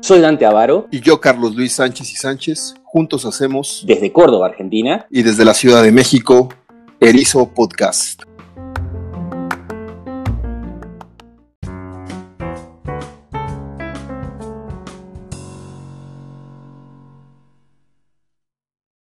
Soy 0.00 0.20
Dante 0.20 0.46
Avaro. 0.46 0.86
Y 0.92 1.00
yo, 1.00 1.20
Carlos 1.20 1.56
Luis 1.56 1.74
Sánchez 1.74 2.12
y 2.12 2.14
Sánchez. 2.14 2.74
Juntos 2.84 3.26
hacemos. 3.26 3.82
Desde 3.84 4.12
Córdoba, 4.12 4.46
Argentina. 4.46 5.04
Y 5.10 5.22
desde 5.24 5.44
la 5.44 5.54
Ciudad 5.54 5.82
de 5.82 5.90
México, 5.90 6.48
Erizo 7.00 7.52
Podcast. 7.52 8.22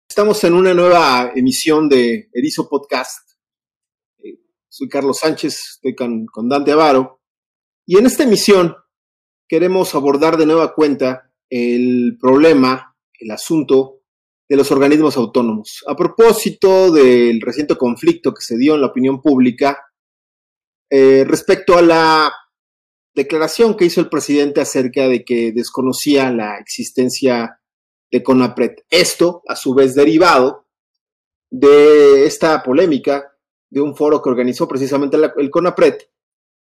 Estamos 0.09 0.43
en 0.45 0.55
una 0.55 0.73
nueva 0.73 1.33
emisión 1.35 1.91
de 1.91 2.31
Erizo 2.33 2.67
Podcast. 2.67 3.30
Soy 4.73 4.89
Carlos 4.89 5.19
Sánchez, 5.19 5.61
estoy 5.75 5.97
con, 5.97 6.27
con 6.27 6.49
Dante 6.49 6.71
Avaro. 6.71 7.21
Y 7.85 7.99
en 7.99 8.07
esta 8.07 8.23
emisión 8.23 8.77
queremos 9.49 9.97
abordar 9.97 10.37
de 10.37 10.47
nueva 10.47 10.75
cuenta 10.75 11.33
el 11.51 12.17
problema, 12.21 12.97
el 13.19 13.33
asunto 13.33 14.03
de 14.49 14.57
los 14.57 14.71
organismos 14.71 15.17
autónomos. 15.17 15.83
A 15.89 15.97
propósito 15.97 16.93
del 16.93 17.41
reciente 17.41 17.77
conflicto 17.77 18.33
que 18.33 18.43
se 18.43 18.57
dio 18.57 18.77
en 18.77 18.83
la 18.83 18.87
opinión 18.87 19.21
pública 19.21 19.77
eh, 20.89 21.25
respecto 21.27 21.77
a 21.77 21.83
la 21.83 22.33
declaración 23.13 23.77
que 23.77 23.87
hizo 23.87 24.01
el 24.01 24.09
presidente 24.09 24.61
acerca 24.61 25.09
de 25.09 25.25
que 25.25 25.51
desconocía 25.51 26.31
la 26.31 26.59
existencia 26.59 27.61
de 28.09 28.23
CONAPRED. 28.23 28.77
Esto, 28.89 29.43
a 29.49 29.57
su 29.57 29.75
vez, 29.75 29.97
derivado 29.97 30.69
de 31.51 32.25
esta 32.25 32.63
polémica 32.63 33.30
de 33.71 33.81
un 33.81 33.97
foro 33.97 34.21
que 34.21 34.29
organizó 34.29 34.69
precisamente 34.69 35.17
el 35.37 35.51
CONAPRED, 35.51 35.99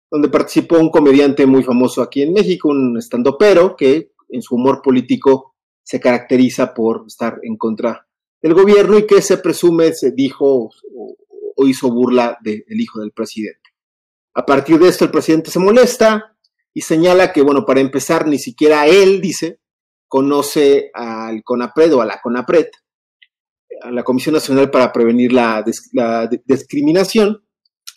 donde 0.09 0.29
participó 0.29 0.79
un 0.79 0.89
comediante 0.89 1.45
muy 1.45 1.63
famoso 1.63 2.01
aquí 2.01 2.23
en 2.23 2.33
México, 2.33 2.69
un 2.69 2.97
estandopero 2.97 3.75
que 3.75 4.11
en 4.29 4.41
su 4.41 4.55
humor 4.55 4.81
político 4.81 5.55
se 5.83 5.99
caracteriza 5.99 6.73
por 6.73 7.05
estar 7.07 7.39
en 7.43 7.55
contra 7.55 8.07
del 8.41 8.53
gobierno 8.53 8.97
y 8.97 9.05
que 9.05 9.21
se 9.21 9.37
presume 9.37 9.93
se 9.93 10.11
dijo 10.11 10.69
o, 10.95 11.65
hizo 11.65 11.91
burla 11.91 12.37
del 12.41 12.63
hijo 12.69 12.99
del 12.99 13.11
presidente. 13.11 13.71
A 14.35 14.45
partir 14.45 14.79
de 14.79 14.89
esto 14.89 15.05
el 15.05 15.11
presidente 15.11 15.49
se 15.49 15.59
molesta 15.59 16.37
y 16.71 16.81
señala 16.81 17.33
que, 17.33 17.41
bueno, 17.41 17.65
para 17.65 17.79
empezar, 17.79 18.27
ni 18.27 18.37
siquiera 18.37 18.85
él, 18.85 19.19
dice, 19.21 19.59
conoce 20.07 20.91
al 20.93 21.43
CONAPRED 21.43 21.95
o 21.95 22.01
a 22.01 22.05
la 22.05 22.21
CONAPRED, 22.21 22.67
a 23.81 23.91
la 23.91 24.03
Comisión 24.03 24.33
Nacional 24.33 24.69
para 24.71 24.91
Prevenir 24.91 25.33
la, 25.33 25.63
Discriminación, 26.45 27.43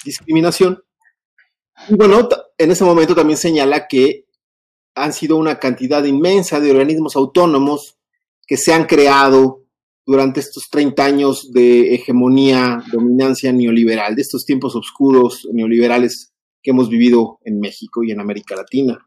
discriminación 0.05 0.83
y 1.89 1.95
bueno, 1.95 2.29
en 2.59 2.71
ese 2.71 2.85
momento 2.85 3.15
también 3.15 3.39
señala 3.39 3.87
que 3.89 4.27
han 4.95 5.13
sido 5.13 5.37
una 5.37 5.59
cantidad 5.59 6.05
inmensa 6.05 6.61
de 6.61 6.71
organismos 6.71 7.17
autónomos 7.17 7.99
que 8.47 8.57
se 8.57 8.73
han 8.73 8.85
creado 8.85 9.65
durante 10.05 10.41
estos 10.41 10.69
30 10.71 11.05
años 11.05 11.53
de 11.53 11.95
hegemonía, 11.95 12.83
dominancia 12.93 13.53
neoliberal, 13.53 14.17
de 14.17 14.23
estos 14.23 14.45
tiempos 14.45 14.75
oscuros 14.75 15.47
neoliberales 15.53 16.33
que 16.63 16.73
hemos 16.73 16.89
vivido 16.89 17.39
en 17.45 17.61
México 17.61 18.03
y 18.03 18.11
en 18.11 18.21
América 18.21 18.57
Latina. 18.57 18.99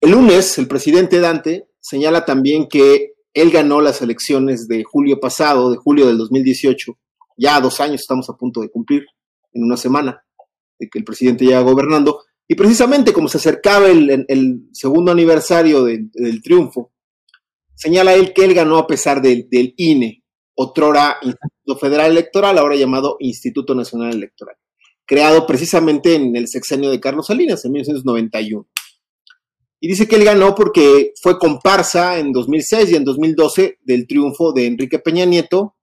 El 0.00 0.12
lunes, 0.12 0.58
el 0.58 0.68
presidente 0.68 1.18
Dante 1.18 1.68
señala 1.80 2.24
también 2.24 2.68
que 2.68 3.13
él 3.34 3.50
ganó 3.50 3.80
las 3.80 4.00
elecciones 4.00 4.68
de 4.68 4.84
julio 4.84 5.18
pasado, 5.18 5.70
de 5.70 5.76
julio 5.76 6.06
del 6.06 6.16
2018, 6.18 6.96
ya 7.36 7.60
dos 7.60 7.80
años 7.80 8.00
estamos 8.00 8.30
a 8.30 8.36
punto 8.36 8.60
de 8.60 8.70
cumplir 8.70 9.04
en 9.52 9.64
una 9.64 9.76
semana 9.76 10.24
de 10.78 10.88
que 10.88 10.98
el 11.00 11.04
presidente 11.04 11.44
ya 11.44 11.60
gobernando. 11.60 12.22
Y 12.46 12.54
precisamente 12.54 13.12
como 13.12 13.28
se 13.28 13.38
acercaba 13.38 13.88
el, 13.88 14.68
segundo 14.72 15.10
aniversario 15.10 15.84
del 15.84 16.42
triunfo, 16.42 16.92
señala 17.74 18.14
él 18.14 18.32
que 18.32 18.44
él 18.44 18.54
ganó 18.54 18.78
a 18.78 18.86
pesar 18.86 19.20
del, 19.20 19.48
del 19.50 19.74
INE, 19.76 20.22
otrora 20.54 21.16
Instituto 21.22 21.76
Federal 21.78 22.12
Electoral, 22.12 22.58
ahora 22.58 22.76
llamado 22.76 23.16
Instituto 23.18 23.74
Nacional 23.74 24.14
Electoral, 24.14 24.56
creado 25.04 25.46
precisamente 25.46 26.14
en 26.14 26.36
el 26.36 26.46
sexenio 26.46 26.90
de 26.90 27.00
Carlos 27.00 27.26
Salinas, 27.26 27.64
en 27.64 27.72
1991. 27.72 28.66
Y 29.84 29.88
dice 29.88 30.08
que 30.08 30.16
él 30.16 30.24
ganó 30.24 30.54
porque 30.54 31.12
fue 31.20 31.38
comparsa 31.38 32.18
en 32.18 32.32
2006 32.32 32.90
y 32.90 32.96
en 32.96 33.04
2012 33.04 33.80
del 33.82 34.06
triunfo 34.06 34.54
de 34.54 34.66
Enrique 34.66 34.98
Peña 34.98 35.26
Nieto 35.26 35.76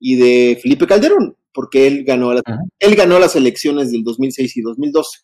y 0.00 0.16
de 0.16 0.58
Felipe 0.62 0.86
Calderón 0.86 1.36
porque 1.52 1.86
él 1.86 2.04
ganó, 2.04 2.32
él 2.32 2.96
ganó 2.96 3.18
las 3.18 3.36
elecciones 3.36 3.92
del 3.92 4.04
2006 4.04 4.56
y 4.56 4.62
2012. 4.62 5.20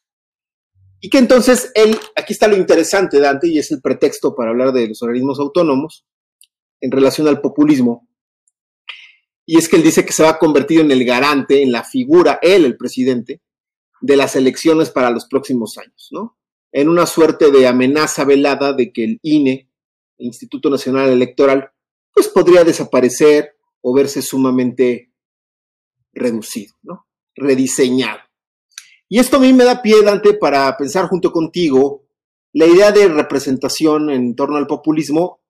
Y 1.00 1.10
que 1.10 1.18
entonces 1.18 1.70
él, 1.74 1.96
aquí 2.16 2.32
está 2.32 2.48
lo 2.48 2.56
interesante, 2.56 3.20
Dante, 3.20 3.48
y 3.48 3.58
es 3.58 3.70
el 3.70 3.80
pretexto 3.80 4.34
para 4.34 4.50
hablar 4.50 4.72
de 4.72 4.88
los 4.88 5.02
organismos 5.02 5.38
autónomos 5.38 6.04
en 6.80 6.90
relación 6.90 7.28
al 7.28 7.40
populismo. 7.40 8.08
Y 9.46 9.56
es 9.56 9.68
que 9.68 9.76
él 9.76 9.82
dice 9.82 10.04
que 10.04 10.12
se 10.12 10.24
va 10.24 10.30
a 10.30 10.38
convertir 10.38 10.80
en 10.80 10.90
el 10.90 11.04
garante, 11.04 11.62
en 11.62 11.72
la 11.72 11.84
figura, 11.84 12.38
él, 12.42 12.64
el 12.64 12.76
presidente, 12.76 13.40
de 14.00 14.16
las 14.16 14.36
elecciones 14.36 14.90
para 14.90 15.10
los 15.10 15.26
próximos 15.26 15.78
años, 15.78 16.08
¿no? 16.10 16.37
En 16.72 16.88
una 16.88 17.06
suerte 17.06 17.50
de 17.50 17.66
amenaza 17.66 18.24
velada 18.24 18.72
de 18.72 18.92
que 18.92 19.04
el 19.04 19.20
INE, 19.22 19.70
el 20.18 20.26
Instituto 20.26 20.70
Nacional 20.70 21.08
Electoral, 21.08 21.70
pues 22.12 22.28
podría 22.28 22.64
desaparecer 22.64 23.56
o 23.80 23.94
verse 23.94 24.22
sumamente 24.22 25.12
reducido, 26.12 26.74
¿no? 26.82 27.06
Rediseñado. 27.34 28.20
Y 29.08 29.18
esto 29.18 29.36
a 29.36 29.40
mí 29.40 29.52
me 29.52 29.64
da 29.64 29.80
pie, 29.80 30.02
Dante, 30.02 30.34
para 30.34 30.76
pensar 30.76 31.06
junto 31.08 31.32
contigo 31.32 32.04
la 32.52 32.66
idea 32.66 32.92
de 32.92 33.08
representación 33.08 34.10
en 34.10 34.34
torno 34.34 34.56
al 34.56 34.66
populismo 34.66 35.40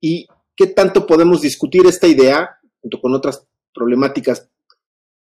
y 0.00 0.26
qué 0.54 0.66
tanto 0.66 1.06
podemos 1.06 1.40
discutir 1.40 1.86
esta 1.86 2.06
idea, 2.06 2.58
junto 2.80 3.00
con 3.00 3.14
otras 3.14 3.46
problemáticas 3.72 4.50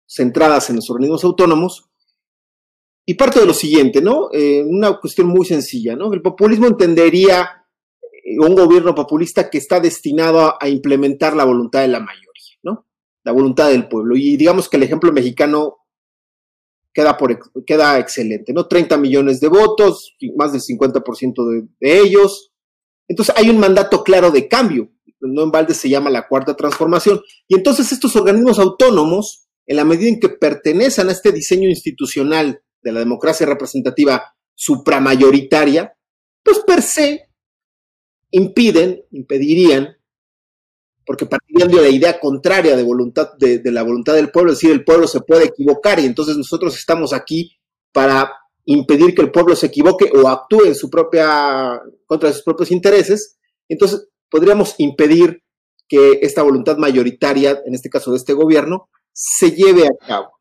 centradas 0.06 0.69
en 0.70 0.76
los 0.76 0.91
organismos 0.91 1.25
autónomos. 1.25 1.88
Y 3.04 3.14
parte 3.14 3.40
de 3.40 3.46
lo 3.46 3.54
siguiente, 3.54 4.00
¿no? 4.00 4.28
Eh, 4.32 4.62
una 4.64 4.98
cuestión 5.00 5.26
muy 5.26 5.44
sencilla, 5.44 5.96
¿no? 5.96 6.12
El 6.12 6.22
populismo 6.22 6.66
entendería 6.66 7.66
eh, 8.02 8.38
un 8.38 8.54
gobierno 8.54 8.94
populista 8.94 9.50
que 9.50 9.58
está 9.58 9.80
destinado 9.80 10.54
a 10.60 10.68
implementar 10.68 11.34
la 11.34 11.44
voluntad 11.44 11.80
de 11.80 11.88
la 11.88 12.00
mayoría 12.00 12.32
la 13.24 13.32
voluntad 13.32 13.70
del 13.70 13.88
pueblo. 13.88 14.16
Y 14.16 14.36
digamos 14.36 14.68
que 14.68 14.76
el 14.76 14.82
ejemplo 14.82 15.12
mexicano 15.12 15.78
queda, 16.92 17.16
por, 17.16 17.38
queda 17.64 17.98
excelente, 17.98 18.52
¿no? 18.52 18.66
30 18.66 18.96
millones 18.98 19.40
de 19.40 19.48
votos, 19.48 20.16
más 20.36 20.52
del 20.52 20.60
50% 20.60 21.50
de, 21.50 21.69
de 21.80 22.00
ellos. 22.00 22.52
Entonces 23.08 23.34
hay 23.36 23.50
un 23.50 23.58
mandato 23.58 24.02
claro 24.02 24.30
de 24.30 24.48
cambio, 24.48 24.90
no 25.20 25.42
en 25.42 25.50
balde 25.50 25.74
se 25.74 25.88
llama 25.88 26.10
la 26.10 26.26
cuarta 26.28 26.54
transformación. 26.54 27.20
Y 27.48 27.54
entonces 27.54 27.92
estos 27.92 28.16
organismos 28.16 28.58
autónomos, 28.58 29.46
en 29.66 29.76
la 29.76 29.84
medida 29.84 30.08
en 30.08 30.20
que 30.20 30.28
pertenecen 30.28 31.08
a 31.08 31.12
este 31.12 31.32
diseño 31.32 31.69
institucional 31.69 32.62
de 32.82 32.93
la 32.93 33.00
democracia 33.00 33.47
representativa 33.47 34.34
supramayoritaria, 34.54 35.97
pues 36.43 36.60
per 36.60 36.82
se 36.82 37.28
impiden, 38.31 39.04
impedirían 39.10 39.97
porque 41.04 41.26
partirían 41.26 41.69
de 41.69 41.82
la 41.82 41.88
idea 41.88 42.20
contraria 42.20 42.76
de 42.76 42.82
voluntad 42.82 43.32
de, 43.38 43.60
la 43.72 43.82
voluntad 43.82 44.15
del 44.15 44.31
pueblo, 44.31 44.53
es 44.53 44.59
decir, 44.59 44.70
el 44.70 44.84
pueblo 44.84 45.06
se 45.06 45.20
puede 45.20 45.47
equivocar 45.47 45.98
y 45.98 46.06
entonces 46.06 46.37
nosotros 46.37 46.76
estamos 46.76 47.12
aquí 47.12 47.59
para 47.93 48.32
impedir 48.65 49.14
que 49.14 49.22
el 49.22 49.32
pueblo 49.32 49.56
se 49.56 49.66
equivoque 49.66 50.10
o 50.14 50.28
actúe 50.28 50.66
en 50.66 50.75
su 50.75 50.88
propia 50.88 51.81
contra 52.06 52.32
sus 52.32 52.43
propios 52.43 52.70
intereses, 52.70 53.38
entonces 53.69 54.09
podríamos 54.31 54.75
impedir 54.78 55.43
que 55.88 56.20
esta 56.22 56.43
voluntad 56.43 56.76
mayoritaria, 56.76 57.60
en 57.66 57.75
este 57.75 57.91
caso 57.91 58.12
de 58.12 58.19
este 58.19 58.32
gobierno, 58.32 58.88
se 59.12 59.50
lleve 59.50 59.87
a 59.87 60.06
cabo. 60.06 60.31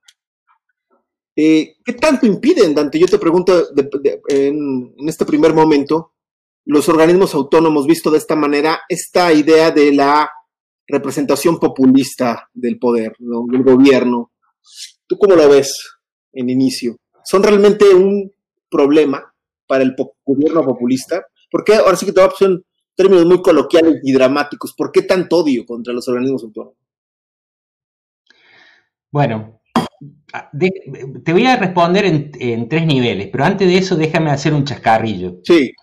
Eh, 1.44 1.78
¿Qué 1.84 1.94
tanto 1.94 2.28
impiden, 2.28 2.76
Dante? 2.76 3.00
Yo 3.00 3.08
te 3.08 3.18
pregunto 3.18 3.70
en, 4.28 4.94
en 4.96 5.10
este 5.10 5.26
primer 5.26 5.56
momento, 5.56 6.14
los 6.66 6.88
organismos 6.88 7.34
autónomos, 7.34 7.88
visto 7.88 8.12
de 8.12 8.20
esta 8.20 8.36
manera, 8.36 8.82
esta 8.88 9.34
idea 9.34 9.72
de 9.72 9.92
la 9.92 10.30
representación 10.86 11.58
populista 11.58 12.48
del 12.54 12.78
poder, 12.78 13.16
del 13.18 13.64
gobierno. 13.64 14.34
¿Tú 15.08 15.18
cómo 15.18 15.36
lo 15.36 15.50
ves 15.50 15.98
en 16.32 16.52
inicio? 16.52 16.98
¿Son 17.24 17.42
realmente 17.42 17.90
un 17.90 18.32
problema 18.70 19.34
para 19.66 19.82
el 19.82 19.96
gobierno 20.24 20.64
populista? 20.64 21.26
¿Por 21.50 21.64
qué? 21.64 21.74
Ahora 21.74 21.96
sí 21.96 22.06
que 22.06 22.12
te 22.12 22.22
voy 22.22 22.30
a 22.30 22.34
poner 22.38 22.62
términos 22.96 23.26
muy 23.26 23.42
coloquiales 23.42 23.96
y 24.04 24.14
dramáticos. 24.14 24.76
¿Por 24.78 24.92
qué 24.92 25.02
tanto 25.02 25.38
odio 25.38 25.66
contra 25.66 25.92
los 25.92 26.08
organismos 26.08 26.44
autónomos? 26.44 26.78
Bueno, 29.10 29.61
te 31.24 31.34
voy 31.34 31.46
a 31.46 31.58
responder 31.58 32.06
en, 32.06 32.32
en, 32.40 32.70
tres 32.70 32.86
niveles, 32.86 33.30
pero 33.32 33.46
antes 33.46 33.68
de 33.68 33.78
eso 33.78 33.96
déjame 33.96 34.32
hacer 34.32 34.54
un 34.54 34.66
chascarrillo. 34.66 35.40
Sí. 35.44 35.74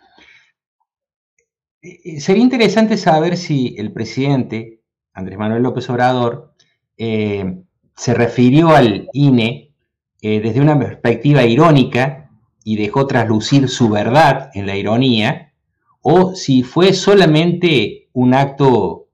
Eh, 1.82 2.00
eh, 2.04 2.20
sería 2.20 2.42
interesante 2.42 2.96
saber 2.96 3.36
si 3.36 3.76
el 3.78 3.92
presidente 3.92 4.78
Andrés 5.18 5.36
Manuel 5.36 5.64
López 5.64 5.90
Obrador, 5.90 6.54
eh, 6.96 7.62
se 7.96 8.14
refirió 8.14 8.70
al 8.70 9.08
INE 9.12 9.74
eh, 10.22 10.40
desde 10.40 10.60
una 10.60 10.78
perspectiva 10.78 11.42
irónica 11.44 12.30
y 12.62 12.76
dejó 12.76 13.06
traslucir 13.08 13.68
su 13.68 13.88
verdad 13.88 14.50
en 14.54 14.66
la 14.66 14.76
ironía, 14.76 15.54
o 16.02 16.36
si 16.36 16.62
fue 16.62 16.92
solamente 16.92 18.08
un 18.12 18.32
acto, 18.34 19.08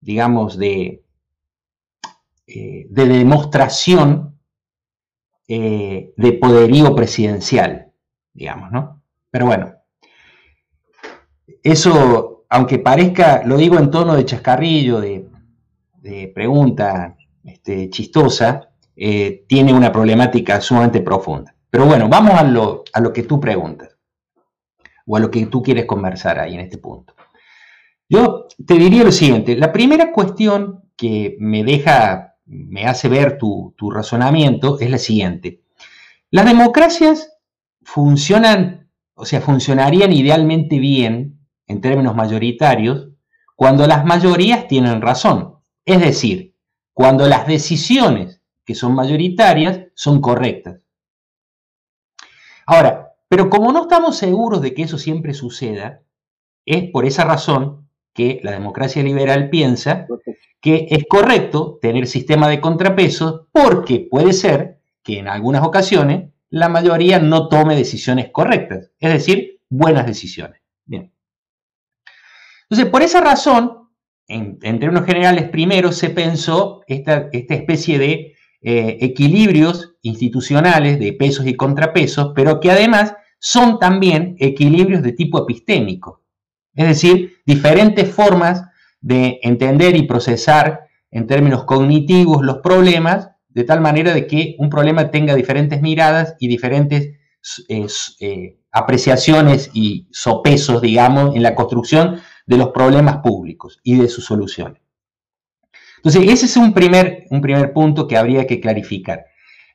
digamos, 0.00 0.56
de, 0.56 1.02
eh, 2.46 2.86
de 2.88 3.06
demostración 3.06 4.37
eh, 5.48 6.12
de 6.16 6.32
poderío 6.34 6.94
presidencial, 6.94 7.90
digamos, 8.32 8.70
¿no? 8.70 9.02
Pero 9.30 9.46
bueno, 9.46 9.74
eso, 11.62 12.44
aunque 12.48 12.78
parezca, 12.78 13.42
lo 13.44 13.56
digo 13.56 13.78
en 13.78 13.90
tono 13.90 14.14
de 14.14 14.24
chascarrillo, 14.24 15.00
de, 15.00 15.26
pregunta 16.34 17.16
este, 17.44 17.90
chistosa, 17.90 18.70
eh, 18.96 19.44
tiene 19.46 19.74
una 19.74 19.92
problemática 19.92 20.60
sumamente 20.60 21.00
profunda. 21.00 21.54
Pero 21.68 21.84
bueno, 21.84 22.08
vamos 22.08 22.34
a 22.34 22.44
lo, 22.44 22.84
a 22.92 23.00
lo 23.00 23.12
que 23.12 23.24
tú 23.24 23.40
preguntas, 23.40 23.96
o 25.06 25.16
a 25.16 25.20
lo 25.20 25.30
que 25.30 25.44
tú 25.46 25.62
quieres 25.62 25.84
conversar 25.84 26.38
ahí 26.38 26.54
en 26.54 26.60
este 26.60 26.78
punto. 26.78 27.14
Yo 28.08 28.46
te 28.66 28.74
diría 28.74 29.04
lo 29.04 29.12
siguiente, 29.12 29.56
la 29.56 29.72
primera 29.72 30.12
cuestión 30.12 30.84
que 30.96 31.36
me 31.40 31.62
deja, 31.62 32.36
me 32.48 32.86
hace 32.86 33.08
ver 33.08 33.38
tu, 33.38 33.74
tu 33.76 33.90
razonamiento 33.90 34.80
es 34.80 34.90
la 34.90 34.98
siguiente. 34.98 35.62
Las 36.30 36.46
democracias 36.46 37.36
funcionan, 37.82 38.90
o 39.14 39.24
sea, 39.24 39.40
funcionarían 39.40 40.12
idealmente 40.12 40.78
bien 40.78 41.38
en 41.66 41.80
términos 41.80 42.14
mayoritarios 42.14 43.08
cuando 43.54 43.86
las 43.86 44.04
mayorías 44.04 44.66
tienen 44.66 45.00
razón. 45.00 45.58
Es 45.84 46.00
decir, 46.00 46.54
cuando 46.92 47.28
las 47.28 47.46
decisiones 47.46 48.42
que 48.64 48.74
son 48.74 48.94
mayoritarias 48.94 49.86
son 49.94 50.20
correctas. 50.20 50.80
Ahora, 52.66 53.14
pero 53.28 53.48
como 53.48 53.72
no 53.72 53.82
estamos 53.82 54.16
seguros 54.16 54.60
de 54.60 54.74
que 54.74 54.82
eso 54.82 54.98
siempre 54.98 55.32
suceda, 55.32 56.02
es 56.66 56.90
por 56.90 57.06
esa 57.06 57.24
razón 57.24 57.88
que 58.12 58.40
la 58.42 58.52
democracia 58.52 59.02
liberal 59.02 59.48
piensa 59.48 60.06
que 60.60 60.86
es 60.90 61.04
correcto 61.08 61.78
tener 61.80 62.06
sistema 62.06 62.48
de 62.48 62.60
contrapesos 62.60 63.46
porque 63.52 64.06
puede 64.10 64.32
ser 64.32 64.80
que 65.02 65.18
en 65.18 65.28
algunas 65.28 65.62
ocasiones 65.64 66.30
la 66.50 66.68
mayoría 66.68 67.18
no 67.18 67.48
tome 67.48 67.76
decisiones 67.76 68.30
correctas, 68.32 68.90
es 68.98 69.12
decir, 69.12 69.60
buenas 69.68 70.06
decisiones. 70.06 70.60
Bien. 70.84 71.12
Entonces, 72.62 72.90
por 72.90 73.02
esa 73.02 73.20
razón, 73.20 73.88
en, 74.26 74.58
términos 74.58 75.06
generales, 75.06 75.48
primero 75.48 75.92
se 75.92 76.10
pensó 76.10 76.82
esta, 76.86 77.28
especie 77.32 77.98
de 77.98 78.34
eh, 78.60 78.98
equilibrios 79.00 79.96
institucionales 80.02 80.98
de 80.98 81.12
pesos 81.12 81.46
y 81.46 81.54
contrapesos, 81.54 82.32
pero 82.34 82.60
que 82.60 82.70
además 82.70 83.14
son 83.38 83.78
también 83.78 84.36
equilibrios 84.38 85.02
de 85.02 85.12
tipo 85.12 85.42
epistémico, 85.42 86.24
es 86.74 86.88
decir, 86.88 87.38
diferentes 87.46 88.12
formas 88.12 88.64
de 89.00 89.38
entender 89.42 89.96
y 89.96 90.02
procesar 90.02 90.88
en 91.10 91.26
términos 91.26 91.64
cognitivos 91.64 92.44
los 92.44 92.58
problemas, 92.58 93.30
de 93.48 93.64
tal 93.64 93.80
manera 93.80 94.12
de 94.12 94.26
que 94.26 94.56
un 94.58 94.70
problema 94.70 95.10
tenga 95.10 95.34
diferentes 95.34 95.80
miradas 95.80 96.36
y 96.38 96.48
diferentes 96.48 97.18
eh, 97.68 97.86
eh, 98.20 98.58
apreciaciones 98.72 99.70
y 99.72 100.08
sopesos, 100.10 100.82
digamos, 100.82 101.34
en 101.34 101.42
la 101.42 101.54
construcción 101.54 102.20
de 102.46 102.58
los 102.58 102.68
problemas 102.68 103.18
públicos 103.18 103.80
y 103.82 103.96
de 103.96 104.08
sus 104.08 104.24
soluciones. 104.24 104.82
Entonces, 105.96 106.30
ese 106.30 106.46
es 106.46 106.56
un 106.56 106.72
primer, 106.72 107.24
un 107.30 107.40
primer 107.40 107.72
punto 107.72 108.06
que 108.06 108.16
habría 108.16 108.46
que 108.46 108.60
clarificar. 108.60 109.24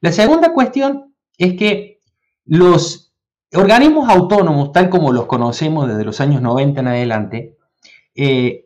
La 0.02 0.12
segunda 0.12 0.54
cuestión 0.54 1.16
es 1.38 1.56
que 1.56 2.00
los 2.46 3.14
organismos 3.54 4.10
autónomos, 4.10 4.72
tal 4.72 4.90
como 4.90 5.12
los 5.12 5.26
conocemos 5.26 5.88
desde 5.88 6.04
los 6.04 6.22
años 6.22 6.42
90 6.42 6.82
en 6.82 6.88
adelante, 6.88 7.58
eh, 8.16 8.63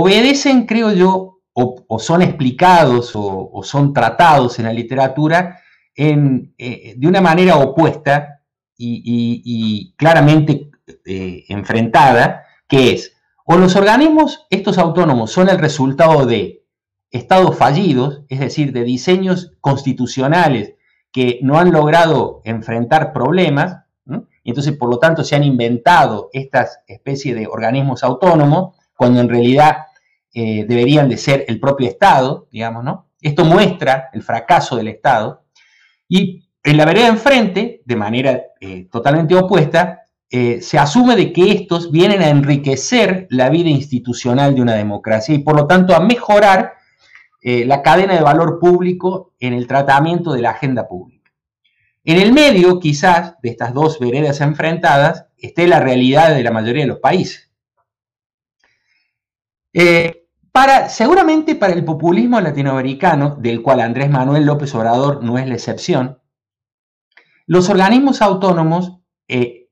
obedecen, 0.00 0.66
creo 0.66 0.92
yo, 0.92 1.40
o, 1.52 1.98
son 1.98 2.22
explicados 2.22 3.12
o, 3.14 3.60
son 3.62 3.92
tratados 3.92 4.58
en 4.58 4.64
la 4.64 4.72
literatura 4.72 5.60
en, 5.94 6.54
eh, 6.56 6.94
de 6.96 7.06
una 7.06 7.20
manera 7.20 7.56
opuesta 7.56 8.40
y, 8.76 9.94
claramente 9.96 10.70
eh, 11.04 11.44
enfrentada, 11.48 12.44
que 12.66 12.92
es 12.92 13.12
o 13.52 13.56
los 13.56 13.74
organismos, 13.74 14.46
estos 14.48 14.78
autónomos, 14.78 15.32
son 15.32 15.48
el 15.48 15.58
resultado 15.58 16.24
de 16.24 16.64
estados 17.10 17.56
fallidos, 17.56 18.22
es 18.28 18.38
decir, 18.38 18.72
de 18.72 18.84
diseños 18.84 19.54
constitucionales 19.60 20.74
que 21.10 21.40
no 21.42 21.58
han 21.58 21.72
logrado 21.72 22.42
enfrentar 22.44 23.12
problemas, 23.12 23.78
y 24.44 24.50
entonces 24.50 24.76
por 24.76 24.88
lo 24.88 25.00
tanto 25.00 25.24
se 25.24 25.34
han 25.34 25.42
inventado 25.42 26.30
estas 26.32 26.78
especies 26.86 27.34
de 27.34 27.48
organismos 27.48 28.04
autónomos, 28.04 28.76
cuando 28.96 29.20
en 29.20 29.28
realidad 29.28 29.78
eh, 30.32 30.64
deberían 30.68 31.08
de 31.08 31.16
ser 31.16 31.44
el 31.48 31.58
propio 31.58 31.88
Estado, 31.88 32.46
digamos, 32.52 32.84
¿no? 32.84 33.08
Esto 33.20 33.44
muestra 33.44 34.10
el 34.12 34.22
fracaso 34.22 34.76
del 34.76 34.88
Estado. 34.88 35.44
Y 36.08 36.44
en 36.62 36.76
la 36.76 36.84
vereda 36.84 37.08
enfrente, 37.08 37.82
de 37.84 37.96
manera 37.96 38.42
eh, 38.60 38.88
totalmente 38.90 39.34
opuesta, 39.34 40.02
eh, 40.30 40.60
se 40.60 40.78
asume 40.78 41.16
de 41.16 41.32
que 41.32 41.50
estos 41.50 41.90
vienen 41.90 42.22
a 42.22 42.28
enriquecer 42.28 43.26
la 43.30 43.50
vida 43.50 43.68
institucional 43.68 44.54
de 44.54 44.62
una 44.62 44.74
democracia 44.74 45.34
y 45.34 45.40
por 45.40 45.56
lo 45.56 45.66
tanto 45.66 45.94
a 45.94 46.00
mejorar 46.00 46.74
la 47.42 47.80
cadena 47.80 48.14
de 48.14 48.20
valor 48.20 48.58
público 48.60 49.32
en 49.40 49.54
el 49.54 49.66
tratamiento 49.66 50.34
de 50.34 50.42
la 50.42 50.50
agenda 50.50 50.86
pública. 50.86 51.32
En 52.04 52.18
el 52.18 52.34
medio, 52.34 52.78
quizás, 52.78 53.40
de 53.40 53.48
estas 53.48 53.72
dos 53.72 53.98
veredas 53.98 54.42
enfrentadas, 54.42 55.24
esté 55.38 55.66
la 55.66 55.80
realidad 55.80 56.34
de 56.34 56.42
la 56.42 56.50
mayoría 56.50 56.82
de 56.82 56.88
los 56.88 56.98
países. 56.98 57.50
Seguramente 60.88 61.54
para 61.54 61.72
el 61.72 61.84
populismo 61.84 62.40
latinoamericano, 62.40 63.36
del 63.36 63.62
cual 63.62 63.80
Andrés 63.80 64.10
Manuel 64.10 64.44
López 64.44 64.74
Obrador 64.74 65.22
no 65.22 65.38
es 65.38 65.46
la 65.46 65.54
excepción, 65.54 66.18
los 67.46 67.68
organismos 67.68 68.22
autónomos 68.22 68.98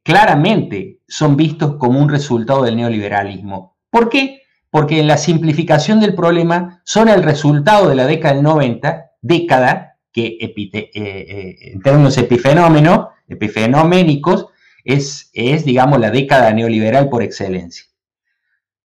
claramente 0.09 1.01
son 1.07 1.37
vistos 1.37 1.77
como 1.77 2.01
un 2.01 2.09
resultado 2.09 2.63
del 2.63 2.77
neoliberalismo. 2.77 3.77
¿Por 3.91 4.09
qué? 4.09 4.43
Porque 4.71 5.01
en 5.01 5.07
la 5.07 5.19
simplificación 5.19 6.01
del 6.01 6.15
problema 6.15 6.81
son 6.85 7.09
el 7.09 7.23
resultado 7.23 7.89
de 7.89 7.95
la 7.95 8.07
década 8.07 8.35
del 8.35 8.43
90, 8.43 9.13
década 9.21 9.99
que 10.13 10.39
eh, 10.41 10.91
eh, 10.95 11.57
en 11.73 11.81
términos 11.83 12.17
epifenómeno, 12.17 13.11
epifenoménicos 13.29 14.47
es, 14.85 15.31
es, 15.35 15.65
digamos, 15.65 16.01
la 16.01 16.11
década 16.11 16.53
neoliberal 16.53 17.11
por 17.11 17.23
excelencia. 17.23 17.85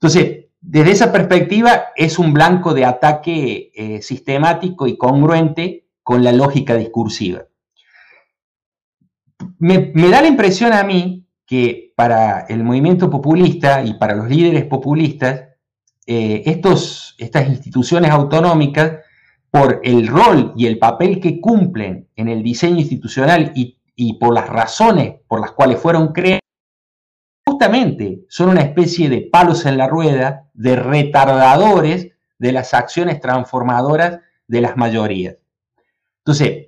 Entonces, 0.02 0.43
desde 0.66 0.92
esa 0.92 1.12
perspectiva, 1.12 1.88
es 1.94 2.18
un 2.18 2.32
blanco 2.32 2.74
de 2.74 2.86
ataque 2.86 3.72
eh, 3.76 4.02
sistemático 4.02 4.88
y 4.88 4.98
congruente 4.98 5.88
con 6.02 6.24
la 6.24 6.32
lógica 6.32 6.76
discursiva. 6.76 7.44
Me, 9.60 9.92
da 9.94 10.22
la 10.22 10.28
impresión 10.28 10.72
a 10.72 10.84
mí 10.84 11.28
que 11.46 11.92
para 11.98 12.46
el 12.48 12.64
movimiento 12.64 13.10
populista 13.10 13.84
y 13.84 13.96
para 13.96 14.16
los 14.16 14.30
líderes 14.30 14.64
populistas, 14.64 15.50
eh, 16.08 16.44
estas 16.46 17.50
instituciones 17.50 18.10
autonómicas, 18.12 19.00
por 19.52 19.82
el 19.84 20.08
rol 20.08 20.54
y 20.56 20.66
el 20.66 20.80
papel 20.80 21.20
que 21.20 21.42
cumplen 21.42 22.08
en 22.16 22.30
el 22.30 22.42
diseño 22.42 22.78
institucional 22.78 23.52
y 23.54 24.14
por 24.14 24.34
las 24.34 24.48
razones 24.48 25.16
por 25.28 25.42
las 25.42 25.52
cuales 25.52 25.78
fueron 25.78 26.14
creadas, 26.14 26.43
justamente 27.46 28.26
son 28.30 28.50
una 28.50 28.62
especie 28.62 29.10
de 29.10 29.22
palos 29.22 29.66
en 29.66 29.78
la 29.78 29.88
rueda, 29.88 30.50
de 30.54 30.76
retardadores 30.76 32.10
de 32.40 32.52
las 32.52 32.74
acciones 32.74 33.20
transformadoras 33.20 34.20
de 34.48 34.62
las 34.62 34.78
mayorías. 34.78 35.36
Entonces, 36.20 36.68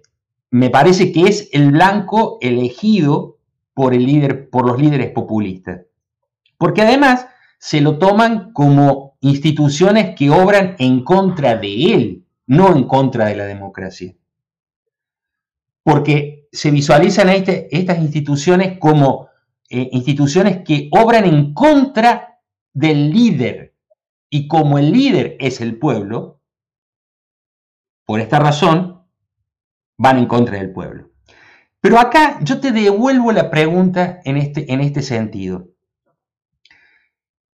me 0.51 0.69
parece 0.69 1.11
que 1.11 1.23
es 1.23 1.49
el 1.51 1.71
blanco 1.71 2.37
elegido 2.41 3.37
por, 3.73 3.93
el 3.93 4.05
líder, 4.05 4.49
por 4.49 4.65
los 4.65 4.79
líderes 4.79 5.11
populistas. 5.11 5.81
Porque 6.57 6.81
además 6.81 7.27
se 7.57 7.81
lo 7.81 7.97
toman 7.97 8.53
como 8.53 9.17
instituciones 9.21 10.15
que 10.15 10.29
obran 10.29 10.75
en 10.79 11.03
contra 11.03 11.55
de 11.55 11.93
él, 11.93 12.25
no 12.47 12.75
en 12.75 12.87
contra 12.87 13.25
de 13.25 13.35
la 13.35 13.45
democracia. 13.45 14.13
Porque 15.83 16.47
se 16.51 16.71
visualizan 16.71 17.29
este, 17.29 17.67
estas 17.75 17.99
instituciones 17.99 18.77
como 18.79 19.27
eh, 19.69 19.89
instituciones 19.91 20.63
que 20.63 20.89
obran 20.91 21.25
en 21.25 21.53
contra 21.53 22.39
del 22.73 23.11
líder. 23.11 23.75
Y 24.29 24.47
como 24.47 24.77
el 24.77 24.91
líder 24.91 25.37
es 25.39 25.61
el 25.61 25.77
pueblo, 25.79 26.41
por 28.05 28.19
esta 28.19 28.39
razón, 28.39 29.03
van 29.97 30.17
en 30.17 30.27
contra 30.27 30.57
del 30.57 30.71
pueblo. 30.71 31.09
Pero 31.81 31.99
acá 31.99 32.39
yo 32.41 32.59
te 32.59 32.71
devuelvo 32.71 33.31
la 33.31 33.49
pregunta 33.49 34.19
en 34.25 34.37
este, 34.37 34.71
en 34.73 34.81
este 34.81 35.01
sentido. 35.01 35.69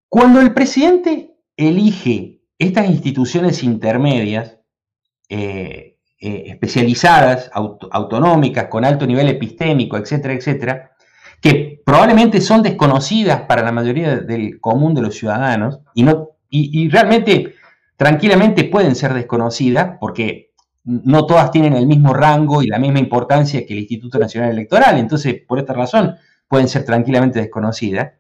Cuando 0.09 0.41
el 0.41 0.55
presidente 0.55 1.37
elige 1.57 2.43
estas 2.59 2.89
instituciones 2.89 3.63
intermedias, 3.63 4.59
eh, 5.29 5.99
eh, 6.21 6.45
especializadas, 6.47 7.51
autonómicas, 7.53 8.67
con 8.67 8.85
alto 8.85 9.07
nivel 9.07 9.29
epistémico, 9.29 9.97
etcétera, 9.97 10.35
etcétera, 10.35 10.93
que 11.41 11.81
probablemente 11.85 12.41
son 12.41 12.63
desconocidas 12.63 13.43
para 13.43 13.63
la 13.63 13.73
mayoría 13.73 14.17
del 14.17 14.61
común 14.61 14.95
de 14.95 15.03
los 15.03 15.15
ciudadanos 15.15 15.81
y, 15.95 16.03
no, 16.03 16.31
y 16.51 16.89
realmente 16.89 17.55
tranquilamente 17.97 18.65
pueden 18.65 18.95
ser 18.95 19.15
desconocidas 19.15 19.97
porque 20.01 20.49
no 20.85 21.27
todas 21.27 21.51
tienen 21.51 21.75
el 21.75 21.87
mismo 21.87 22.15
rango 22.15 22.63
y 22.63 22.67
la 22.67 22.79
misma 22.79 22.99
importancia 22.99 23.67
que 23.67 23.75
el 23.75 23.81
Instituto 23.81 24.19
Nacional 24.19 24.53
Electoral, 24.53 24.99
entonces 24.99 25.43
por 25.47 25.59
esta 25.59 25.75
razón 25.75 26.17
pueden 26.49 26.69
ser 26.69 26.85
tranquilamente 26.85 27.41
desconocidas. 27.41 28.13